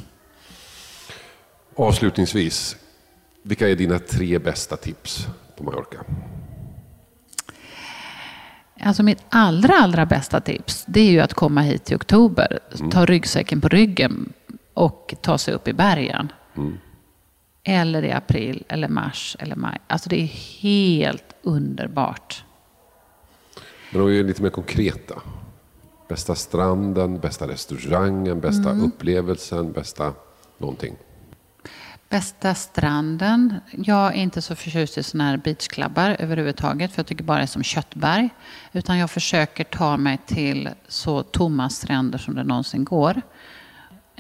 Avslutningsvis, 1.77 2.77
vilka 3.43 3.69
är 3.69 3.77
dina 3.77 3.99
tre 3.99 4.39
bästa 4.39 4.77
tips 4.77 5.27
på 5.57 5.65
Mallorca? 5.65 5.99
Alltså 8.83 9.03
mitt 9.03 9.25
allra, 9.29 9.75
allra 9.75 10.07
bästa 10.07 10.41
tips 10.41 10.85
det 10.89 11.01
är 11.01 11.11
ju 11.11 11.21
att 11.21 11.35
komma 11.35 11.61
hit 11.61 11.91
i 11.91 11.95
oktober, 11.95 12.59
ta 12.91 13.07
ryggsäcken 13.07 13.61
på 13.61 13.69
ryggen 13.69 14.33
och 14.75 15.15
ta 15.21 15.39
sig 15.39 15.55
upp 15.55 15.69
i 15.69 15.73
bergen. 15.73 16.33
Eller 17.65 18.03
i 18.03 18.13
april, 18.13 18.65
eller 18.69 18.89
mars, 18.89 19.37
eller 19.39 19.57
maj. 19.57 19.79
Alltså 19.87 20.09
det 20.09 20.23
är 20.23 20.27
helt 20.63 21.35
underbart. 21.43 22.45
Men 23.91 24.01
de 24.07 24.19
är 24.19 24.25
lite 24.25 24.43
mer 24.43 24.51
konkreta. 24.51 25.23
Bästa 26.09 26.35
stranden, 26.35 27.21
bästa 27.21 27.49
restaurangen, 27.49 28.41
bästa 28.41 28.71
Mm. 28.71 28.85
upplevelsen, 28.85 29.73
bästa 29.73 30.13
någonting. 30.59 30.97
Bästa 32.09 32.55
stranden. 32.55 33.55
Jag 33.71 34.07
är 34.07 34.23
inte 34.23 34.43
så 34.43 34.55
förtjust 34.55 34.99
i 34.99 35.03
sådana 35.03 35.31
här 35.31 35.37
beachklubbar 35.37 36.17
överhuvudtaget. 36.19 36.93
För 36.93 36.99
jag 36.99 37.07
tycker 37.07 37.25
bara 37.25 37.37
det 37.39 37.43
är 37.45 37.47
som 37.47 37.63
köttberg. 37.63 38.29
Utan 38.73 38.99
jag 38.99 39.11
försöker 39.11 39.65
ta 39.65 39.97
mig 39.97 40.19
till 40.27 40.69
så 40.89 41.23
tomma 41.23 41.71
stränder 41.71 42.19
som 42.19 42.35
det 42.35 42.45
någonsin 42.45 42.85
går. 42.85 43.23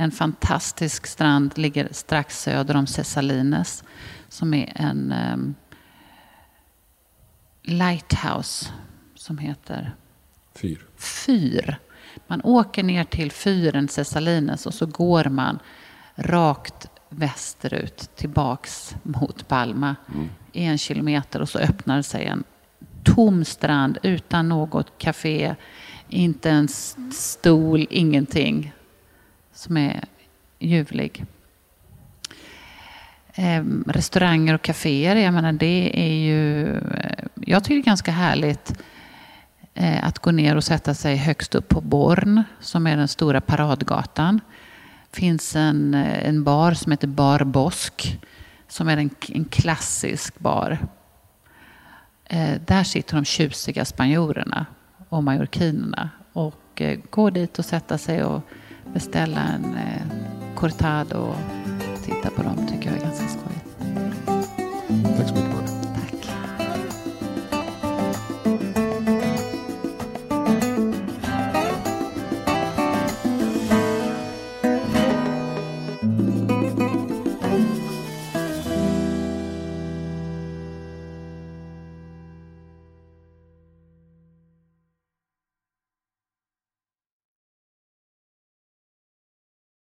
En 0.00 0.10
fantastisk 0.10 1.06
strand 1.06 1.58
ligger 1.58 1.88
strax 1.90 2.42
söder 2.42 2.76
om 2.76 2.86
Cesalines. 2.86 3.84
Som 4.28 4.54
är 4.54 4.72
en 4.74 5.12
ehm, 5.12 5.54
lighthouse. 7.62 8.68
Som 9.14 9.38
heter 9.38 9.94
Fyr. 10.54 10.86
fyr. 10.96 11.78
Man 12.26 12.40
åker 12.44 12.82
ner 12.82 13.04
till 13.04 13.32
fyren 13.32 13.88
Cesalines 13.88 14.66
och 14.66 14.74
så 14.74 14.86
går 14.86 15.24
man 15.24 15.58
rakt 16.14 16.86
västerut 17.08 18.10
tillbaks 18.16 18.94
mot 19.02 19.48
Palma 19.48 19.96
i 20.52 20.64
en 20.64 20.78
kilometer 20.78 21.42
och 21.42 21.48
så 21.48 21.58
öppnar 21.58 22.02
sig 22.02 22.26
en 22.26 22.44
tom 23.04 23.44
strand 23.44 23.98
utan 24.02 24.48
något 24.48 24.98
café, 24.98 25.54
inte 26.08 26.50
en 26.50 26.68
stol, 27.12 27.86
ingenting 27.90 28.72
som 29.60 29.76
är 29.76 30.04
ljuvlig. 30.58 31.24
Ehm, 33.34 33.84
restauranger 33.88 34.54
och 34.54 34.62
kaféer, 34.62 35.16
jag 35.16 35.34
menar 35.34 35.52
det 35.52 35.90
är 35.94 36.14
ju... 36.14 36.76
Eh, 36.76 37.24
jag 37.34 37.64
tycker 37.64 37.74
det 37.74 37.80
är 37.80 37.84
ganska 37.84 38.10
härligt 38.10 38.82
eh, 39.74 40.04
att 40.04 40.18
gå 40.18 40.30
ner 40.30 40.56
och 40.56 40.64
sätta 40.64 40.94
sig 40.94 41.16
högst 41.16 41.54
upp 41.54 41.68
på 41.68 41.80
Born, 41.80 42.42
som 42.60 42.86
är 42.86 42.96
den 42.96 43.08
stora 43.08 43.40
paradgatan. 43.40 44.40
Det 45.10 45.16
finns 45.16 45.56
en, 45.56 45.94
eh, 45.94 46.28
en 46.28 46.44
bar 46.44 46.74
som 46.74 46.92
heter 46.92 47.08
Bar 47.08 47.44
Bosk, 47.44 48.18
som 48.68 48.88
är 48.88 48.96
en, 48.96 49.10
en 49.28 49.44
klassisk 49.44 50.38
bar. 50.38 50.78
Eh, 52.24 52.60
där 52.66 52.84
sitter 52.84 53.14
de 53.14 53.24
tjusiga 53.24 53.84
spanjorerna 53.84 54.66
och 55.08 55.24
majorkinerna. 55.24 56.10
Och 56.32 56.82
eh, 56.82 56.98
gå 57.10 57.30
dit 57.30 57.58
och 57.58 57.64
sätta 57.64 57.98
sig 57.98 58.24
och 58.24 58.42
beställa 58.92 59.40
en 59.40 59.74
eh, 59.74 60.02
cortado 60.54 61.18
och 61.18 61.36
titta 62.04 62.30
på 62.30 62.42
dem 62.42 62.66
tycker 62.66 62.90
jag 62.90 62.98
är 62.98 63.04
ganska 63.04 63.28